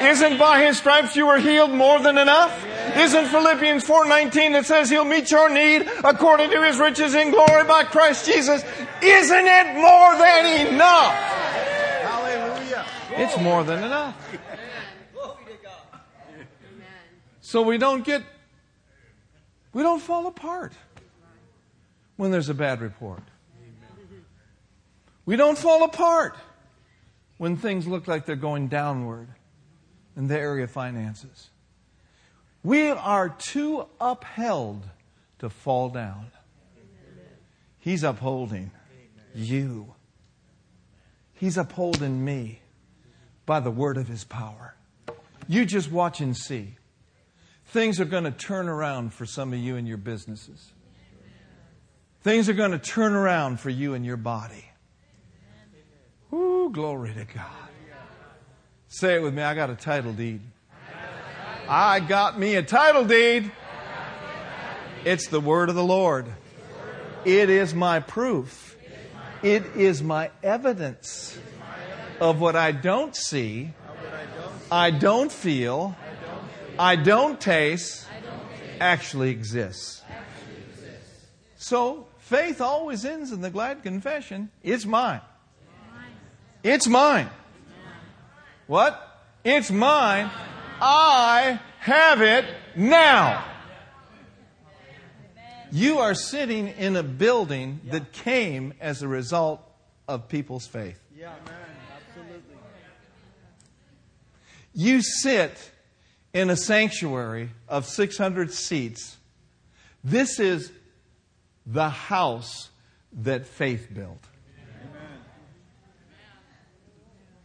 Isn't 0.00 0.38
by 0.38 0.64
his 0.64 0.76
stripes 0.76 1.14
you 1.14 1.28
were 1.28 1.38
healed 1.38 1.70
more 1.70 2.00
than 2.00 2.18
enough? 2.18 2.66
Isn't 2.96 3.26
Philippians 3.26 3.84
4:19 3.84 4.54
that 4.54 4.66
says 4.66 4.90
he'll 4.90 5.04
meet 5.04 5.30
your 5.30 5.48
need 5.48 5.88
according 6.02 6.50
to 6.50 6.64
his 6.64 6.78
riches 6.78 7.14
in 7.14 7.30
glory 7.30 7.62
by 7.62 7.84
Christ 7.84 8.26
Jesus? 8.26 8.64
Isn't 9.00 9.46
it 9.46 9.76
more 9.76 10.16
than 10.18 10.66
enough? 10.66 11.14
Hallelujah. 12.02 12.84
It's 13.12 13.38
more 13.38 13.62
than 13.62 13.84
enough. 13.84 14.16
So 17.40 17.62
we 17.62 17.78
don't 17.78 18.04
get 18.04 18.24
we 19.72 19.82
don't 19.82 20.00
fall 20.00 20.26
apart 20.26 20.72
when 22.18 22.32
there's 22.32 22.48
a 22.48 22.54
bad 22.54 22.82
report. 22.82 23.22
We 25.24 25.36
don't 25.36 25.56
fall 25.56 25.84
apart 25.84 26.36
when 27.38 27.56
things 27.56 27.86
look 27.86 28.08
like 28.08 28.26
they're 28.26 28.36
going 28.36 28.66
downward 28.66 29.28
in 30.16 30.26
the 30.26 30.38
area 30.38 30.64
of 30.64 30.70
finances. 30.70 31.50
We 32.64 32.88
are 32.88 33.28
too 33.28 33.86
upheld 34.00 34.82
to 35.38 35.48
fall 35.48 35.90
down. 35.90 36.32
He's 37.78 38.02
upholding 38.02 38.72
you. 39.32 39.94
He's 41.34 41.56
upholding 41.56 42.24
me 42.24 42.62
by 43.46 43.60
the 43.60 43.70
word 43.70 43.96
of 43.96 44.08
his 44.08 44.24
power. 44.24 44.74
You 45.46 45.64
just 45.64 45.92
watch 45.92 46.20
and 46.20 46.36
see. 46.36 46.78
Things 47.66 48.00
are 48.00 48.04
going 48.04 48.24
to 48.24 48.32
turn 48.32 48.68
around 48.68 49.14
for 49.14 49.24
some 49.24 49.52
of 49.52 49.60
you 49.60 49.76
in 49.76 49.86
your 49.86 49.98
businesses. 49.98 50.72
Things 52.28 52.50
are 52.50 52.52
going 52.52 52.72
to 52.72 52.78
turn 52.78 53.14
around 53.14 53.58
for 53.58 53.70
you 53.70 53.94
and 53.94 54.04
your 54.04 54.18
body. 54.18 54.66
Ooh, 56.30 56.68
glory 56.70 57.14
to 57.14 57.24
God. 57.24 57.46
Say 58.88 59.14
it 59.14 59.22
with 59.22 59.32
me. 59.32 59.40
I 59.40 59.54
got 59.54 59.70
a 59.70 59.74
title 59.74 60.12
deed. 60.12 60.42
I 61.66 62.00
got 62.00 62.38
me 62.38 62.56
a 62.56 62.62
title 62.62 63.06
deed. 63.06 63.50
It's 65.06 65.28
the 65.28 65.40
word 65.40 65.70
of 65.70 65.74
the 65.74 65.82
Lord. 65.82 66.26
It 67.24 67.48
is 67.48 67.72
my 67.72 67.98
proof. 68.00 68.76
It 69.42 69.64
is 69.74 70.02
my 70.02 70.30
evidence 70.42 71.38
of 72.20 72.42
what 72.42 72.56
I 72.56 72.72
don't 72.72 73.16
see, 73.16 73.72
I 74.70 74.90
don't 74.90 75.32
feel, 75.32 75.96
I 76.78 76.96
don't 76.96 77.40
taste, 77.40 78.06
actually 78.80 79.30
exists. 79.30 80.02
So 81.56 82.07
faith 82.28 82.60
always 82.60 83.04
ends 83.04 83.32
in 83.32 83.40
the 83.40 83.50
glad 83.50 83.82
confession 83.82 84.50
it's 84.62 84.84
mine. 84.84 85.20
It's 86.62 86.86
mine. 86.86 87.30
What? 88.66 89.02
It's 89.44 89.70
mine. 89.70 90.30
I 90.80 91.60
have 91.80 92.20
it 92.20 92.44
now. 92.76 93.44
You 95.70 95.98
are 95.98 96.14
sitting 96.14 96.68
in 96.68 96.96
a 96.96 97.02
building 97.02 97.80
that 97.90 98.12
came 98.12 98.74
as 98.80 99.02
a 99.02 99.08
result 99.08 99.60
of 100.06 100.28
people's 100.28 100.66
faith. 100.66 101.00
Yeah, 101.16 101.32
absolutely. 101.96 102.56
You 104.74 105.02
sit 105.02 105.70
in 106.32 106.50
a 106.50 106.56
sanctuary 106.56 107.50
of 107.68 107.86
600 107.86 108.52
seats. 108.52 109.16
This 110.04 110.38
is 110.38 110.70
the 111.70 111.90
house 111.90 112.70
that 113.12 113.46
faith 113.46 113.88
built. 113.92 114.24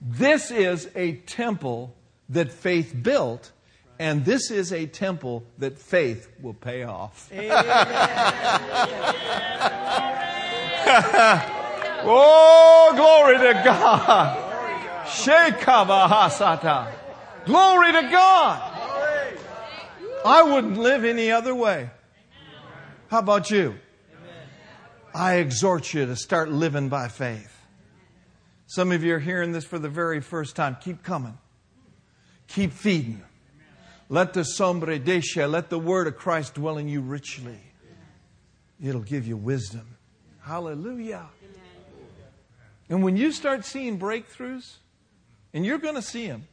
This 0.02 0.50
is 0.52 0.90
a 0.96 1.14
temple 1.14 1.94
that 2.30 2.52
faith 2.52 2.96
built, 3.02 3.52
and 4.00 4.24
this 4.26 4.50
is 4.50 4.72
a 4.72 4.86
temple 4.86 5.44
that 5.58 5.78
faith 5.78 6.30
will 6.42 6.54
pay 6.54 6.84
off. 6.84 7.30
oh, 12.06 12.94
glory 12.96 13.38
to 13.38 13.62
God. 13.64 14.52
Shekabahasata. 15.06 16.92
Glory 17.46 17.92
to 17.92 18.02
God. 18.10 18.70
I 20.26 20.44
wouldn't 20.44 20.78
live 20.78 21.04
any 21.04 21.30
other 21.32 21.54
way. 21.54 21.90
How 23.10 23.20
about 23.20 23.52
you? 23.52 23.76
I 25.15 25.36
exhort 25.36 25.93
you 25.93 26.06
to 26.06 26.15
start 26.15 26.49
living 26.49 26.89
by 26.89 27.08
faith. 27.08 27.56
Some 28.65 28.91
of 28.91 29.04
you 29.04 29.15
are 29.15 29.19
hearing 29.19 29.52
this 29.52 29.65
for 29.65 29.78
the 29.78 29.89
very 29.89 30.19
first 30.21 30.56
time. 30.56 30.78
Keep 30.82 31.04
coming. 31.04 31.38
Keep 32.47 32.73
feeding. 32.73 33.21
Let 34.10 34.34
the 34.34 34.43
sombre 34.43 34.99
desha, 34.99 35.49
let 35.49 35.69
the 35.69 35.80
word 35.80 36.08
of 36.08 36.17
Christ 36.17 36.56
dwell 36.56 36.78
in 36.78 36.88
you 36.88 37.02
richly. 37.02 37.60
It'll 38.84 39.02
give 39.02 39.28
you 39.28 39.38
wisdom. 39.38 39.97
Hallelujah. 40.41 41.28
And 42.89 43.04
when 43.04 43.15
you 43.15 43.32
start 43.32 43.65
seeing 43.65 43.99
breakthroughs, 43.99 44.76
and 45.54 45.65
you're 45.65 45.78
going 45.78 45.95
to 45.95 46.02
see 46.02 46.28
them, 46.28 46.47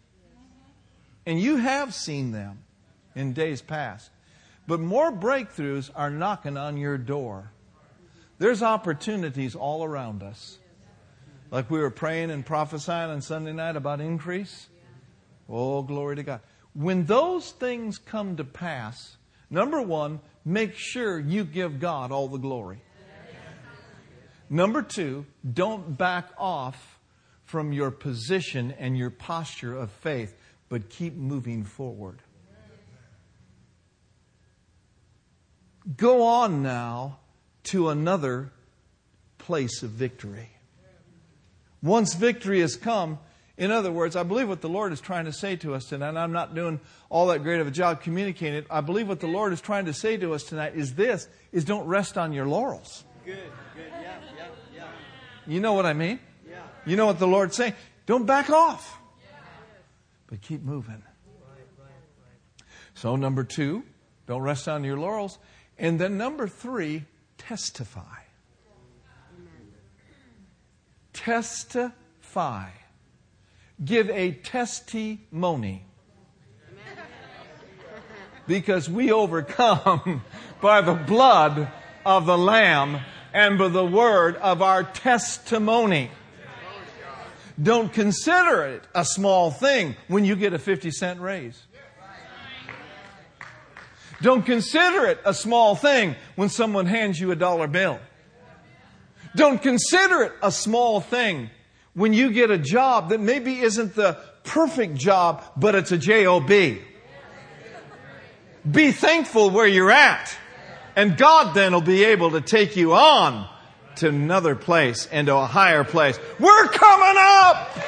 and 1.26 1.40
you 1.40 1.56
have 1.56 1.94
seen 1.94 2.32
them 2.32 2.60
in 3.14 3.32
days 3.32 3.62
past, 3.62 4.10
but 4.66 4.78
more 4.78 5.10
breakthroughs 5.10 5.90
are 5.94 6.10
knocking 6.10 6.56
on 6.56 6.76
your 6.76 6.98
door. 6.98 7.50
There's 8.40 8.62
opportunities 8.62 9.54
all 9.54 9.84
around 9.84 10.22
us. 10.22 10.58
Like 11.50 11.70
we 11.70 11.78
were 11.78 11.90
praying 11.90 12.30
and 12.30 12.44
prophesying 12.44 13.10
on 13.10 13.20
Sunday 13.20 13.52
night 13.52 13.76
about 13.76 14.00
increase. 14.00 14.66
Oh, 15.46 15.82
glory 15.82 16.16
to 16.16 16.22
God. 16.22 16.40
When 16.72 17.04
those 17.04 17.50
things 17.50 17.98
come 17.98 18.38
to 18.38 18.44
pass, 18.44 19.18
number 19.50 19.82
one, 19.82 20.20
make 20.42 20.74
sure 20.74 21.18
you 21.18 21.44
give 21.44 21.80
God 21.80 22.12
all 22.12 22.28
the 22.28 22.38
glory. 22.38 22.80
Number 24.48 24.80
two, 24.80 25.26
don't 25.52 25.98
back 25.98 26.30
off 26.38 26.98
from 27.44 27.74
your 27.74 27.90
position 27.90 28.74
and 28.78 28.96
your 28.96 29.10
posture 29.10 29.76
of 29.76 29.90
faith, 29.90 30.34
but 30.70 30.88
keep 30.88 31.14
moving 31.14 31.62
forward. 31.64 32.20
Go 35.98 36.22
on 36.22 36.62
now 36.62 37.19
to 37.64 37.88
another 37.88 38.52
place 39.38 39.82
of 39.82 39.90
victory. 39.90 40.50
Once 41.82 42.14
victory 42.14 42.60
has 42.60 42.76
come, 42.76 43.18
in 43.56 43.70
other 43.70 43.92
words, 43.92 44.16
I 44.16 44.22
believe 44.22 44.48
what 44.48 44.60
the 44.60 44.68
Lord 44.68 44.92
is 44.92 45.00
trying 45.00 45.26
to 45.26 45.32
say 45.32 45.56
to 45.56 45.74
us 45.74 45.86
tonight, 45.86 46.10
and 46.10 46.18
I'm 46.18 46.32
not 46.32 46.54
doing 46.54 46.80
all 47.08 47.26
that 47.28 47.42
great 47.42 47.60
of 47.60 47.66
a 47.66 47.70
job 47.70 48.02
communicating 48.02 48.54
it. 48.54 48.66
I 48.70 48.80
believe 48.80 49.08
what 49.08 49.20
the 49.20 49.26
Lord 49.26 49.52
is 49.52 49.60
trying 49.60 49.84
to 49.86 49.92
say 49.92 50.16
to 50.16 50.32
us 50.34 50.44
tonight 50.44 50.74
is 50.74 50.94
this, 50.94 51.28
is 51.52 51.64
don't 51.64 51.86
rest 51.86 52.16
on 52.16 52.32
your 52.32 52.46
laurels. 52.46 53.04
Good, 53.24 53.36
good, 53.74 53.84
yeah, 53.90 54.18
yeah, 54.36 54.46
yeah. 54.74 54.86
You 55.46 55.60
know 55.60 55.74
what 55.74 55.84
I 55.84 55.92
mean? 55.92 56.20
Yeah. 56.48 56.62
You 56.86 56.96
know 56.96 57.06
what 57.06 57.18
the 57.18 57.26
Lord's 57.26 57.56
saying? 57.56 57.74
Don't 58.06 58.24
back 58.24 58.50
off. 58.50 58.98
But 60.26 60.40
keep 60.42 60.62
moving. 60.62 60.94
Right, 60.94 61.66
right, 61.78 61.88
right. 61.88 62.66
So 62.94 63.16
number 63.16 63.44
two, 63.44 63.82
don't 64.26 64.42
rest 64.42 64.68
on 64.68 64.84
your 64.84 64.96
laurels. 64.96 65.38
And 65.76 65.98
then 65.98 66.16
number 66.16 66.46
three, 66.46 67.04
testify. 67.40 68.20
Testify. 71.12 72.68
Give 73.84 74.10
a 74.10 74.32
testimony. 74.32 75.84
Because 78.46 78.88
we 78.88 79.12
overcome 79.12 80.22
by 80.60 80.80
the 80.80 80.94
blood 80.94 81.68
of 82.04 82.26
the 82.26 82.38
Lamb 82.38 83.00
and 83.32 83.58
by 83.58 83.68
the 83.68 83.84
word 83.84 84.36
of 84.36 84.60
our 84.60 84.84
testimony. 84.84 86.10
Don't 87.62 87.92
consider 87.92 88.64
it 88.64 88.84
a 88.94 89.04
small 89.04 89.50
thing 89.50 89.96
when 90.08 90.24
you 90.24 90.36
get 90.36 90.52
a 90.52 90.58
50 90.58 90.90
cent 90.90 91.20
raise. 91.20 91.62
Don't 94.22 94.44
consider 94.44 95.06
it 95.06 95.18
a 95.24 95.32
small 95.32 95.74
thing 95.74 96.14
when 96.36 96.48
someone 96.48 96.86
hands 96.86 97.18
you 97.18 97.30
a 97.30 97.36
dollar 97.36 97.66
bill. 97.66 97.98
Don't 99.34 99.62
consider 99.62 100.22
it 100.22 100.32
a 100.42 100.52
small 100.52 101.00
thing 101.00 101.50
when 101.94 102.12
you 102.12 102.32
get 102.32 102.50
a 102.50 102.58
job 102.58 103.10
that 103.10 103.20
maybe 103.20 103.60
isn't 103.60 103.94
the 103.94 104.18
perfect 104.44 104.96
job, 104.96 105.42
but 105.56 105.74
it's 105.74 105.92
a 105.92 105.98
job. 105.98 106.48
Be 106.48 106.82
thankful 108.92 109.50
where 109.50 109.66
you're 109.66 109.90
at, 109.90 110.36
and 110.96 111.16
God 111.16 111.54
then 111.54 111.72
will 111.72 111.80
be 111.80 112.04
able 112.04 112.32
to 112.32 112.40
take 112.40 112.76
you 112.76 112.92
on 112.92 113.48
to 113.96 114.08
another 114.08 114.54
place 114.54 115.06
and 115.10 115.26
to 115.28 115.36
a 115.36 115.46
higher 115.46 115.84
place. 115.84 116.18
We're 116.38 116.68
coming 116.68 117.16
up! 117.18 117.78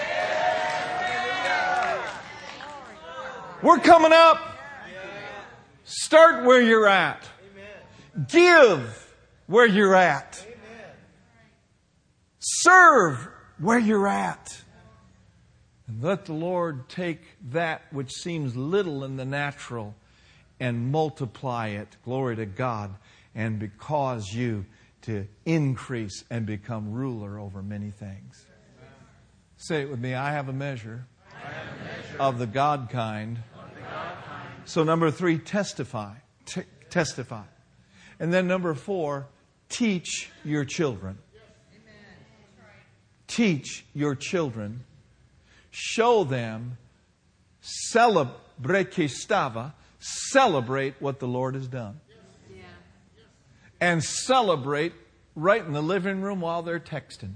We're 3.62 3.79
coming 3.79 4.12
up. 4.12 4.51
Start 5.94 6.44
where 6.44 6.62
you're 6.62 6.88
at. 6.88 7.22
Give 8.28 9.14
where 9.46 9.66
you're 9.66 9.94
at. 9.94 10.44
Serve 12.38 13.28
where 13.59 13.78
you're 13.78 14.09
at. 14.09 14.62
And 15.87 16.02
let 16.02 16.24
the 16.24 16.33
Lord 16.33 16.88
take 16.88 17.20
that 17.50 17.83
which 17.90 18.11
seems 18.11 18.57
little 18.57 19.05
in 19.05 19.16
the 19.16 19.26
natural 19.26 19.94
and 20.59 20.90
multiply 20.90 21.68
it, 21.68 21.96
glory 22.05 22.37
to 22.37 22.46
God, 22.46 22.94
and 23.35 23.70
cause 23.78 24.33
you 24.33 24.64
to 25.02 25.26
increase 25.44 26.24
and 26.31 26.46
become 26.46 26.92
ruler 26.92 27.38
over 27.38 27.62
many 27.62 27.90
things. 27.90 28.46
Say 29.59 29.83
it 29.83 29.90
with 29.90 30.00
me 30.00 30.14
I 30.14 30.33
have 30.33 30.48
a 30.48 30.52
measure, 30.52 31.07
have 31.28 31.52
a 31.52 31.85
measure 31.85 32.16
of 32.18 32.38
the 32.38 32.46
God 32.46 32.88
kind. 32.90 33.38
of 33.55 33.74
the 33.74 33.81
God 33.81 34.14
kind. 34.26 34.52
So, 34.64 34.85
number 34.85 35.11
three, 35.11 35.38
testify. 35.38 36.14
T- 36.46 36.62
testify. 36.90 37.44
And 38.18 38.33
then, 38.33 38.46
number 38.46 38.75
four, 38.75 39.27
teach 39.68 40.31
your 40.44 40.64
children. 40.64 41.18
Teach 43.26 43.84
your 43.95 44.14
children. 44.14 44.84
Show 45.70 46.24
them. 46.24 46.76
Celebrate 47.61 48.91
Kistava. 48.91 49.72
Celebrate 49.99 50.95
what 51.01 51.18
the 51.18 51.28
Lord 51.28 51.55
has 51.55 51.66
done. 51.66 52.01
And 53.80 54.03
celebrate 54.05 54.93
right 55.34 55.64
in 55.64 55.72
the 55.72 55.82
living 55.82 56.20
room 56.20 56.41
while 56.41 56.62
they're 56.62 56.78
texting. 56.78 57.34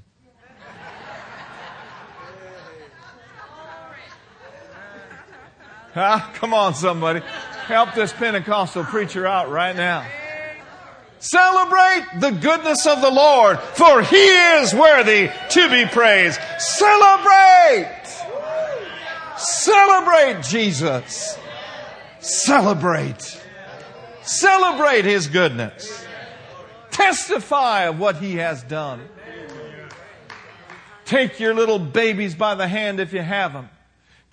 Huh? 5.97 6.21
Come 6.35 6.53
on, 6.53 6.75
somebody. 6.75 7.21
Help 7.65 7.95
this 7.95 8.13
Pentecostal 8.13 8.85
preacher 8.85 9.27
out 9.27 9.49
right 9.49 9.75
now. 9.75 10.07
Celebrate 11.21 12.21
the 12.21 12.33
goodness 12.33 12.87
of 12.87 13.01
the 13.01 13.11
Lord, 13.11 13.59
for 13.59 14.03
He 14.03 14.17
is 14.17 14.75
worthy 14.75 15.31
to 15.53 15.71
be 15.71 15.87
praised. 15.87 16.39
Celebrate! 16.59 17.91
Celebrate 19.39 20.43
Jesus. 20.43 21.39
Celebrate. 22.21 23.43
Celebrate 24.23 25.07
His 25.07 25.29
goodness. 25.29 26.05
Testify 26.91 27.85
of 27.85 27.99
what 27.99 28.17
he 28.17 28.37
has 28.37 28.63
done. 28.63 29.01
Take 31.07 31.41
your 31.41 31.55
little 31.55 31.79
babies 31.79 32.35
by 32.35 32.55
the 32.55 32.69
hand 32.69 33.01
if 33.01 33.15
you 33.15 33.23
have 33.23 33.55
them. 33.55 33.71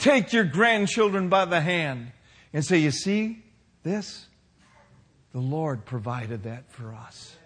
Take 0.04 0.34
your 0.34 0.44
grandchildren 0.44 1.30
by 1.30 1.46
the 1.46 1.62
hand 1.62 2.12
and 2.52 2.66
say, 2.66 2.80
You 2.80 2.92
see 2.92 3.42
this? 3.84 4.28
The 5.32 5.40
Lord 5.40 5.86
provided 5.86 6.44
that 6.44 6.70
for 6.70 6.94
us. 6.94 7.38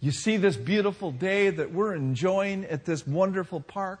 You 0.00 0.12
see 0.12 0.38
this 0.38 0.56
beautiful 0.56 1.10
day 1.12 1.50
that 1.50 1.72
we're 1.72 1.94
enjoying 1.94 2.64
at 2.64 2.86
this 2.86 3.06
wonderful 3.06 3.60
park? 3.60 4.00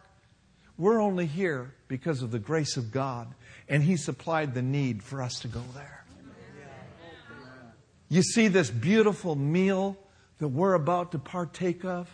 We're 0.78 1.02
only 1.02 1.26
here 1.26 1.74
because 1.88 2.22
of 2.22 2.30
the 2.30 2.38
grace 2.38 2.78
of 2.78 2.90
God, 2.90 3.34
and 3.68 3.82
He 3.82 3.98
supplied 3.98 4.54
the 4.54 4.62
need 4.62 5.02
for 5.02 5.20
us 5.20 5.40
to 5.40 5.48
go 5.48 5.62
there. 5.74 6.06
You 8.08 8.22
see 8.22 8.48
this 8.48 8.70
beautiful 8.70 9.36
meal 9.36 9.98
that 10.38 10.48
we're 10.48 10.72
about 10.72 11.12
to 11.12 11.18
partake 11.18 11.84
of? 11.84 12.08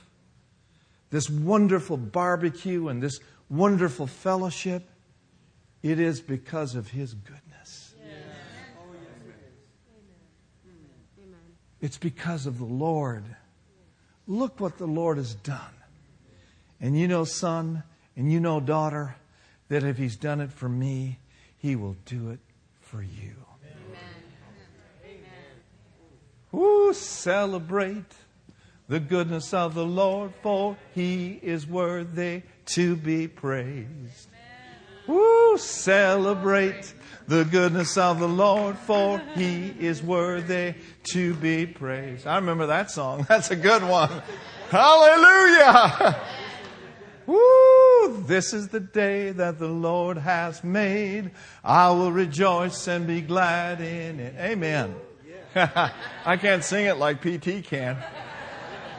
This 1.10 1.30
wonderful 1.30 1.96
barbecue 1.96 2.88
and 2.88 3.00
this 3.00 3.20
wonderful 3.48 4.06
fellowship? 4.06 4.88
It 5.82 6.00
is 6.00 6.20
because 6.20 6.74
of 6.74 6.88
His 6.88 7.14
goodness. 7.14 7.94
It's 11.80 11.98
because 11.98 12.46
of 12.46 12.58
the 12.58 12.64
Lord. 12.64 13.24
Look 14.26 14.60
what 14.60 14.78
the 14.78 14.86
Lord 14.86 15.16
has 15.16 15.34
done. 15.34 15.60
And 16.80 16.98
you 16.98 17.08
know, 17.08 17.24
son, 17.24 17.84
and 18.16 18.32
you 18.32 18.40
know, 18.40 18.60
daughter, 18.60 19.16
that 19.68 19.84
if 19.84 19.96
He's 19.96 20.16
done 20.16 20.40
it 20.40 20.52
for 20.52 20.68
me, 20.68 21.18
He 21.56 21.76
will 21.76 21.96
do 22.04 22.30
it 22.30 22.40
for 22.80 23.02
you. 23.02 23.34
Ooh, 26.54 26.92
celebrate 26.94 28.14
the 28.88 28.98
goodness 28.98 29.52
of 29.52 29.74
the 29.74 29.84
Lord, 29.84 30.32
for 30.42 30.76
He 30.94 31.38
is 31.42 31.66
worthy 31.66 32.42
to 32.68 32.96
be 32.96 33.28
praised. 33.28 34.28
Ooh, 35.08 35.56
celebrate 35.58 36.92
the 37.26 37.44
goodness 37.44 37.96
of 37.96 38.20
the 38.20 38.28
Lord, 38.28 38.76
for 38.78 39.18
He 39.34 39.74
is 39.78 40.02
worthy 40.02 40.74
to 41.04 41.34
be 41.34 41.66
praised. 41.66 42.26
I 42.26 42.36
remember 42.36 42.66
that 42.66 42.90
song. 42.90 43.26
That's 43.28 43.50
a 43.50 43.56
good 43.56 43.82
one. 43.82 44.10
Hallelujah! 44.70 46.20
Woo! 47.26 48.22
This 48.26 48.52
is 48.54 48.68
the 48.68 48.80
day 48.80 49.32
that 49.32 49.58
the 49.58 49.68
Lord 49.68 50.18
has 50.18 50.64
made. 50.64 51.30
I 51.62 51.90
will 51.90 52.12
rejoice 52.12 52.86
and 52.86 53.06
be 53.06 53.20
glad 53.20 53.80
in 53.80 54.20
it. 54.20 54.34
Amen. 54.38 54.94
I 55.54 56.36
can't 56.38 56.64
sing 56.64 56.86
it 56.86 56.96
like 56.96 57.20
PT 57.20 57.64
can. 57.64 57.96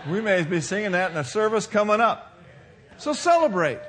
We 0.10 0.22
may 0.22 0.44
be 0.44 0.62
singing 0.62 0.92
that 0.94 1.12
in 1.12 1.18
a 1.18 1.24
service 1.24 1.68
coming 1.68 2.02
up. 2.02 2.29
So 3.00 3.14
celebrate. 3.14 3.80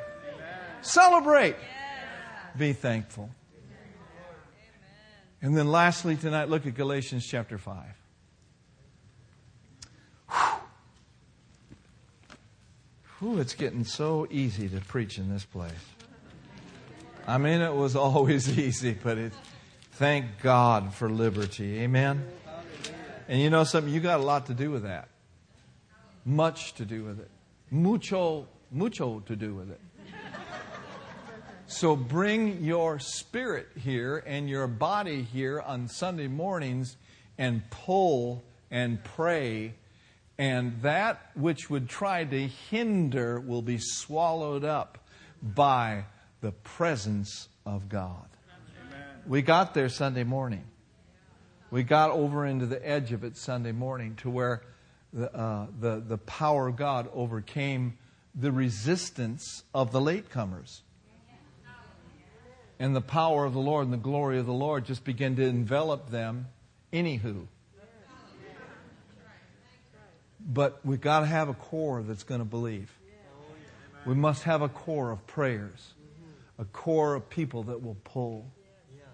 Celebrate. 0.82 1.56
Be 2.56 2.72
thankful. 2.72 3.28
And 5.42 5.56
then 5.56 5.68
lastly 5.68 6.16
tonight, 6.16 6.48
look 6.48 6.64
at 6.66 6.74
Galatians 6.74 7.26
chapter 7.26 7.58
5. 7.58 7.84
Whew, 13.18 13.38
it's 13.38 13.54
getting 13.54 13.84
so 13.84 14.28
easy 14.30 14.68
to 14.68 14.80
preach 14.80 15.18
in 15.18 15.28
this 15.28 15.44
place. 15.44 15.72
I 17.26 17.38
mean, 17.38 17.61
it 17.61 17.74
was 17.74 17.96
always 17.96 18.58
easy, 18.58 18.96
but 19.02 19.18
it, 19.18 19.32
thank 19.92 20.40
God 20.40 20.94
for 20.94 21.11
liberty. 21.11 21.80
Amen? 21.80 22.26
And 23.28 23.40
you 23.40 23.50
know 23.50 23.64
something? 23.64 23.92
You 23.92 24.00
got 24.00 24.20
a 24.20 24.22
lot 24.22 24.46
to 24.46 24.54
do 24.54 24.70
with 24.70 24.84
that. 24.84 25.08
Much 26.24 26.74
to 26.74 26.84
do 26.84 27.04
with 27.04 27.18
it. 27.18 27.30
Mucho, 27.70 28.46
mucho 28.71 29.21
to 29.21 29.37
do 29.37 29.55
with 29.55 29.71
it. 29.71 29.81
So 31.66 31.95
bring 31.95 32.64
your 32.64 32.99
spirit 32.99 33.68
here 33.77 34.18
and 34.27 34.49
your 34.49 34.66
body 34.66 35.23
here 35.23 35.61
on 35.61 35.87
Sunday 35.87 36.27
mornings 36.27 36.97
and 37.39 37.62
pull 37.71 38.43
and 38.73 39.03
pray, 39.03 39.75
and 40.37 40.83
that 40.83 41.31
which 41.35 41.71
would 41.71 41.89
try 41.89 42.25
to 42.25 42.49
hinder 42.49 43.39
will 43.39 43.62
be 43.62 43.79
swallowed 43.79 44.64
up 44.64 44.99
by 45.43 46.07
the 46.41 46.51
presence 46.51 47.49
of 47.64 47.89
God. 47.89 48.27
We 49.27 49.43
got 49.43 49.73
there 49.73 49.89
Sunday 49.89 50.25
morning. 50.25 50.64
We 51.71 51.85
got 51.85 52.11
over 52.11 52.47
into 52.47 52.66
the 52.66 52.85
edge 52.87 53.12
of 53.12 53.23
it 53.23 53.37
Sunday 53.37 53.73
morning 53.73 54.16
to 54.16 54.31
where 54.31 54.62
the, 55.12 55.33
uh, 55.33 55.66
the, 55.79 56.01
the 56.01 56.18
power 56.18 56.66
of 56.66 56.77
God 56.77 57.09
overcame 57.14 57.97
the 58.35 58.53
resistance 58.53 59.64
of 59.74 59.93
the 59.93 60.01
latecomers. 60.01 60.81
And 62.78 62.97
the 62.97 63.03
power 63.03 63.45
of 63.45 63.53
the 63.53 63.61
Lord 63.61 63.85
and 63.85 63.93
the 63.93 63.99
glory 63.99 64.39
of 64.39 64.47
the 64.47 64.53
Lord 64.53 64.87
just 64.87 65.05
began 65.05 65.37
to 65.37 65.45
envelop 65.45 66.11
them, 66.11 66.47
anywho. 66.93 67.47
But 70.41 70.81
we've 70.85 71.01
got 71.01 71.20
to 71.20 71.26
have 71.26 71.51
a 71.51 71.55
core 71.55 72.03
that's 72.03 72.22
going 72.22 72.41
to 72.41 72.47
believe. 72.47 72.91
We 74.07 74.14
must 74.14 74.45
have 74.45 74.62
a 74.62 74.68
core 74.68 75.11
of 75.11 75.26
prayers, 75.26 75.93
a 76.59 76.64
core 76.64 77.14
of 77.14 77.28
people 77.28 77.64
that 77.64 77.83
will 77.83 77.99
pull. 78.05 78.51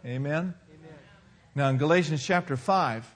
Amen? 0.05 0.55
Now, 1.57 1.69
in 1.71 1.79
Galatians 1.79 2.23
chapter 2.23 2.57
5, 2.57 3.16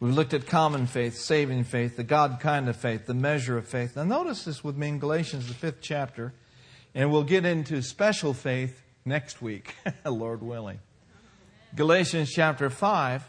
we've 0.00 0.14
looked 0.14 0.34
at 0.34 0.46
common 0.46 0.86
faith, 0.86 1.16
saving 1.16 1.64
faith, 1.64 1.96
the 1.96 2.04
God 2.04 2.38
kind 2.40 2.68
of 2.68 2.76
faith, 2.76 3.06
the 3.06 3.14
measure 3.14 3.56
of 3.56 3.68
faith. 3.68 3.96
Now, 3.96 4.04
notice 4.04 4.44
this 4.44 4.64
with 4.64 4.76
me 4.76 4.88
in 4.88 4.98
Galatians, 4.98 5.46
the 5.46 5.54
fifth 5.54 5.80
chapter, 5.80 6.32
and 6.94 7.12
we'll 7.12 7.22
get 7.22 7.44
into 7.44 7.82
special 7.82 8.34
faith 8.34 8.82
next 9.04 9.40
week, 9.40 9.74
Lord 10.04 10.42
willing. 10.42 10.80
Galatians 11.76 12.32
chapter 12.32 12.70
5, 12.70 13.22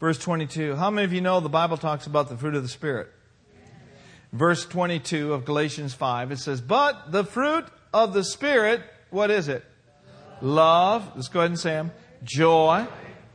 verse 0.00 0.18
22. 0.18 0.74
How 0.74 0.90
many 0.90 1.04
of 1.04 1.12
you 1.12 1.20
know 1.20 1.38
the 1.40 1.48
Bible 1.48 1.76
talks 1.76 2.06
about 2.06 2.28
the 2.28 2.36
fruit 2.36 2.54
of 2.54 2.62
the 2.62 2.68
Spirit? 2.68 3.12
Verse 4.32 4.66
22 4.66 5.32
of 5.32 5.44
Galatians 5.44 5.94
5, 5.94 6.32
it 6.32 6.38
says, 6.38 6.60
But 6.60 7.12
the 7.12 7.24
fruit 7.24 7.64
of 7.94 8.12
the 8.12 8.24
Spirit, 8.24 8.82
what 9.10 9.30
is 9.30 9.48
it? 9.48 9.64
Love. 10.42 11.10
Let's 11.14 11.28
go 11.28 11.40
ahead 11.40 11.52
and 11.52 11.60
say 11.60 11.70
them 11.70 11.92
joy, 12.24 12.86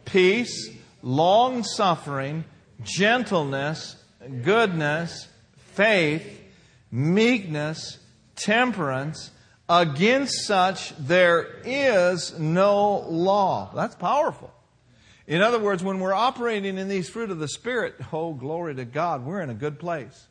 peace, 0.06 0.70
long 1.02 1.64
suffering, 1.64 2.44
gentleness, 2.84 3.96
goodness, 4.44 5.28
faith, 5.74 6.42
meekness, 6.92 8.00
temperance. 8.36 9.32
Against 9.70 10.46
such 10.46 10.94
there 10.98 11.48
is 11.64 12.38
no 12.38 13.06
law. 13.08 13.72
That's 13.74 13.96
powerful. 13.96 14.54
In 15.28 15.42
other 15.42 15.60
words, 15.60 15.82
when 15.82 16.00
we're 16.00 16.14
operating 16.14 16.78
in 16.78 16.90
these 16.90 17.08
fruit 17.08 17.32
of 17.32 17.40
the 17.40 17.48
Spirit, 17.48 17.96
oh, 18.12 18.34
glory 18.34 18.76
to 18.76 18.84
God, 18.84 19.26
we're 19.26 19.40
in 19.42 19.50
a 19.50 19.56
good 19.56 19.80
place. 19.80 20.28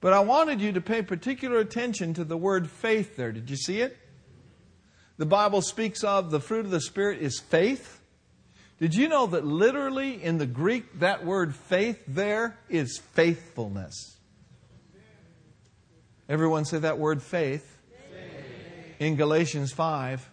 But 0.00 0.14
I 0.14 0.20
wanted 0.20 0.60
you 0.60 0.72
to 0.72 0.80
pay 0.80 1.02
particular 1.02 1.58
attention 1.58 2.14
to 2.14 2.24
the 2.24 2.36
word 2.36 2.70
faith 2.70 3.16
there. 3.16 3.32
Did 3.32 3.50
you 3.50 3.56
see 3.56 3.80
it? 3.80 3.98
the 5.22 5.26
Bible 5.26 5.62
speaks 5.62 6.02
of 6.02 6.32
the 6.32 6.40
fruit 6.40 6.64
of 6.64 6.72
the 6.72 6.80
Spirit 6.80 7.20
is 7.20 7.38
faith. 7.38 8.00
Did 8.82 8.96
you 8.96 9.06
know 9.06 9.28
that 9.28 9.46
literally 9.46 10.20
in 10.20 10.38
the 10.38 10.46
Greek, 10.46 10.98
that 10.98 11.24
word 11.24 11.54
faith 11.54 12.02
there 12.08 12.58
is 12.68 12.98
faithfulness? 13.12 14.16
Everyone 16.28 16.64
say 16.64 16.80
that 16.80 16.98
word 16.98 17.22
faith, 17.22 17.78
faith. 18.10 18.96
in 18.98 19.14
Galatians 19.14 19.70
5 19.70 20.28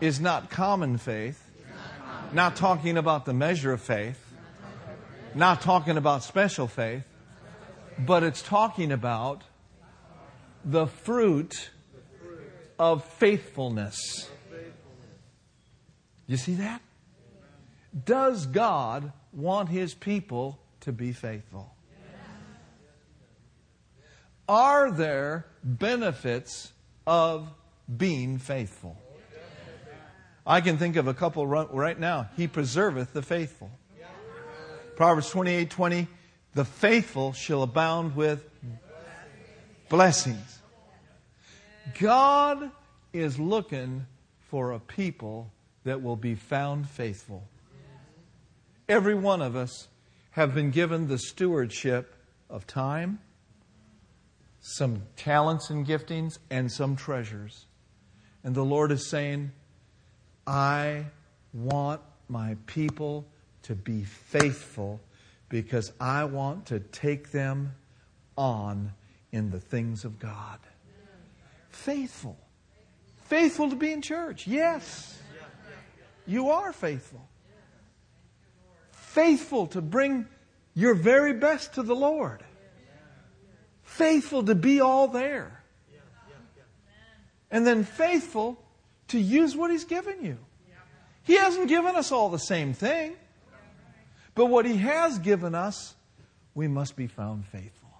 is 0.00 0.20
not 0.20 0.50
common 0.50 0.98
faith, 0.98 1.44
not 2.32 2.54
talking 2.54 2.96
about 2.96 3.24
the 3.24 3.34
measure 3.34 3.72
of 3.72 3.80
faith, 3.80 4.24
not 5.34 5.62
talking 5.62 5.96
about 5.96 6.22
special 6.22 6.68
faith, 6.68 7.02
but 7.98 8.22
it's 8.22 8.40
talking 8.40 8.92
about 8.92 9.42
the 10.64 10.86
fruit 10.86 11.70
of 12.78 13.04
faithfulness. 13.04 14.30
You 16.28 16.36
see 16.36 16.54
that? 16.54 16.80
Does 18.04 18.46
God 18.46 19.12
want 19.32 19.68
his 19.68 19.94
people 19.94 20.58
to 20.80 20.92
be 20.92 21.12
faithful? 21.12 21.74
Are 24.48 24.90
there 24.90 25.46
benefits 25.62 26.72
of 27.06 27.48
being 27.96 28.38
faithful? 28.38 28.96
I 30.46 30.60
can 30.60 30.78
think 30.78 30.96
of 30.96 31.06
a 31.06 31.14
couple 31.14 31.46
right 31.46 31.98
now. 31.98 32.30
He 32.36 32.48
preserveth 32.48 33.12
the 33.12 33.22
faithful. 33.22 33.70
Proverbs 34.96 35.30
28 35.30 35.70
20, 35.70 36.08
the 36.54 36.64
faithful 36.64 37.32
shall 37.32 37.62
abound 37.62 38.16
with 38.16 38.44
blessings. 39.88 40.58
God 41.98 42.70
is 43.12 43.38
looking 43.38 44.06
for 44.48 44.72
a 44.72 44.80
people 44.80 45.52
that 45.84 46.02
will 46.02 46.16
be 46.16 46.34
found 46.34 46.88
faithful. 46.88 47.44
Every 48.90 49.14
one 49.14 49.40
of 49.40 49.54
us 49.54 49.86
have 50.32 50.52
been 50.52 50.72
given 50.72 51.06
the 51.06 51.16
stewardship 51.16 52.12
of 52.48 52.66
time, 52.66 53.20
some 54.60 55.04
talents 55.14 55.70
and 55.70 55.86
giftings, 55.86 56.38
and 56.50 56.72
some 56.72 56.96
treasures. 56.96 57.66
And 58.42 58.52
the 58.52 58.64
Lord 58.64 58.90
is 58.90 59.08
saying, 59.08 59.52
I 60.44 61.04
want 61.54 62.00
my 62.28 62.56
people 62.66 63.26
to 63.62 63.76
be 63.76 64.02
faithful 64.02 65.00
because 65.48 65.92
I 66.00 66.24
want 66.24 66.66
to 66.66 66.80
take 66.80 67.30
them 67.30 67.76
on 68.36 68.92
in 69.30 69.52
the 69.52 69.60
things 69.60 70.04
of 70.04 70.18
God. 70.18 70.58
Faithful. 71.68 72.36
Faithful 73.26 73.70
to 73.70 73.76
be 73.76 73.92
in 73.92 74.02
church. 74.02 74.48
Yes. 74.48 75.16
You 76.26 76.50
are 76.50 76.72
faithful. 76.72 77.29
Faithful 79.10 79.66
to 79.66 79.80
bring 79.82 80.26
your 80.72 80.94
very 80.94 81.32
best 81.32 81.74
to 81.74 81.82
the 81.82 81.96
Lord. 81.96 82.44
Faithful 83.82 84.44
to 84.44 84.54
be 84.54 84.80
all 84.80 85.08
there. 85.08 85.64
And 87.50 87.66
then 87.66 87.82
faithful 87.82 88.62
to 89.08 89.18
use 89.18 89.56
what 89.56 89.72
He's 89.72 89.84
given 89.84 90.24
you. 90.24 90.38
He 91.24 91.34
hasn't 91.34 91.66
given 91.66 91.96
us 91.96 92.12
all 92.12 92.28
the 92.28 92.38
same 92.38 92.72
thing. 92.72 93.16
But 94.36 94.46
what 94.46 94.64
He 94.64 94.76
has 94.76 95.18
given 95.18 95.56
us, 95.56 95.96
we 96.54 96.68
must 96.68 96.94
be 96.94 97.08
found 97.08 97.46
faithful. 97.46 97.90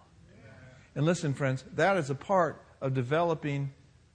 And 0.94 1.04
listen, 1.04 1.34
friends, 1.34 1.64
that 1.74 1.96
is 1.96 2.10
a 2.10 2.14
part 2.14 2.62
of 2.80 2.94
developing 2.94 3.72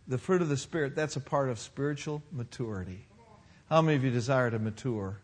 the 0.08 0.18
fruit 0.18 0.42
of 0.42 0.48
the 0.48 0.56
Spirit. 0.56 0.96
That's 0.96 1.18
a 1.18 1.22
part 1.22 1.50
of 1.50 1.60
spiritual 1.60 2.24
maturity. 2.32 3.06
How 3.70 3.82
many 3.82 3.98
of 3.98 4.06
you 4.06 4.12
desire 4.12 4.50
to 4.50 4.60
mature 4.60 5.20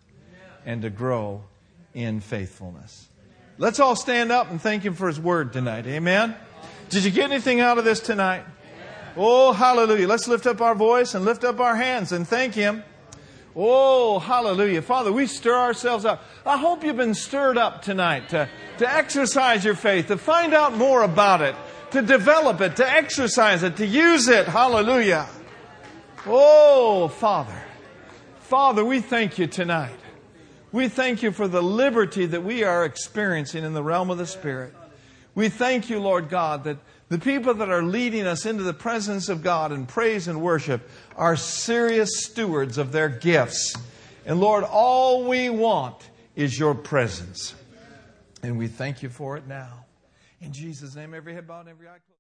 and 0.66 0.82
to 0.82 0.90
grow 0.90 1.46
in 1.94 2.20
faithfulness? 2.20 3.08
Let's 3.58 3.80
all 3.80 3.96
stand 3.96 4.32
up 4.32 4.50
and 4.50 4.62
thank 4.62 4.84
Him 4.84 4.94
for 4.94 5.08
His 5.08 5.20
word 5.20 5.54
tonight. 5.54 5.86
Amen. 5.88 6.36
Did 6.90 7.04
you 7.04 7.12
get 7.12 7.32
anything 7.32 7.60
out 7.60 7.78
of 7.78 7.86
this 7.86 8.00
tonight? 8.00 8.44
Oh, 9.16 9.52
hallelujah. 9.52 10.08
Let's 10.08 10.28
lift 10.28 10.48
up 10.48 10.62
our 10.62 10.76
voice 10.76 11.16
and 11.16 11.26
lift 11.26 11.44
up 11.44 11.60
our 11.60 11.76
hands 11.76 12.12
and 12.12 12.28
thank 12.28 12.54
Him. 12.54 12.84
Oh, 13.56 14.20
hallelujah. 14.20 14.82
Father, 14.82 15.12
we 15.12 15.28
stir 15.28 15.56
ourselves 15.56 16.06
up. 16.06 16.24
I 16.46 16.58
hope 16.58 16.84
you've 16.84 16.96
been 16.96 17.14
stirred 17.14 17.58
up 17.58 17.82
tonight 17.82 18.30
to, 18.30 18.48
to 18.78 18.90
exercise 18.90 19.66
your 19.66 19.76
faith, 19.76 20.08
to 20.08 20.18
find 20.18 20.54
out 20.54 20.76
more 20.76 21.04
about 21.04 21.42
it, 21.42 21.56
to 21.92 22.02
develop 22.02 22.62
it, 22.62 22.78
to 22.78 22.90
exercise 22.90 23.64
it, 23.64 23.78
to 23.78 23.86
use 23.86 24.30
it. 24.30 24.48
Hallelujah. 24.48 25.28
Oh, 26.26 27.10
Father. 27.10 27.62
Father, 28.40 28.86
we 28.86 29.02
thank 29.02 29.38
you 29.38 29.48
tonight. 29.48 30.01
We 30.72 30.88
thank 30.88 31.22
you 31.22 31.32
for 31.32 31.48
the 31.48 31.62
liberty 31.62 32.26
that 32.26 32.44
we 32.44 32.64
are 32.64 32.86
experiencing 32.86 33.64
in 33.64 33.74
the 33.74 33.84
realm 33.84 34.10
of 34.10 34.18
the 34.18 34.26
Spirit. 34.26 34.74
We 35.36 35.50
thank 35.50 35.90
you, 35.90 36.00
Lord 36.00 36.30
God, 36.30 36.64
that 36.64 36.78
the 37.10 37.20
people 37.20 37.54
that 37.56 37.70
are 37.70 37.84
leading 37.84 38.26
us 38.26 38.46
into 38.46 38.64
the 38.64 38.74
presence 38.74 39.28
of 39.28 39.44
God 39.44 39.74
in 39.74 39.86
praise 39.86 40.30
and 40.30 40.42
worship 40.42 40.90
are 41.18 41.36
serious 41.36 42.24
stewards 42.24 42.78
of 42.78 42.94
their 42.94 43.10
gifts. 43.10 43.76
And 44.26 44.40
Lord, 44.40 44.64
all 44.64 45.28
we 45.28 45.50
want 45.50 46.10
is 46.36 46.58
your 46.58 46.74
presence. 46.74 47.54
And 48.44 48.58
we 48.58 48.68
thank 48.68 49.04
you 49.04 49.10
for 49.10 49.36
it 49.36 49.48
now. 49.48 49.86
In 50.40 50.54
Jesus' 50.54 50.96
name, 50.96 51.14
every 51.14 51.34
head 51.34 51.48
bowed, 51.48 51.68
every 51.68 51.88
eye 51.88 51.92
closed. 51.92 52.12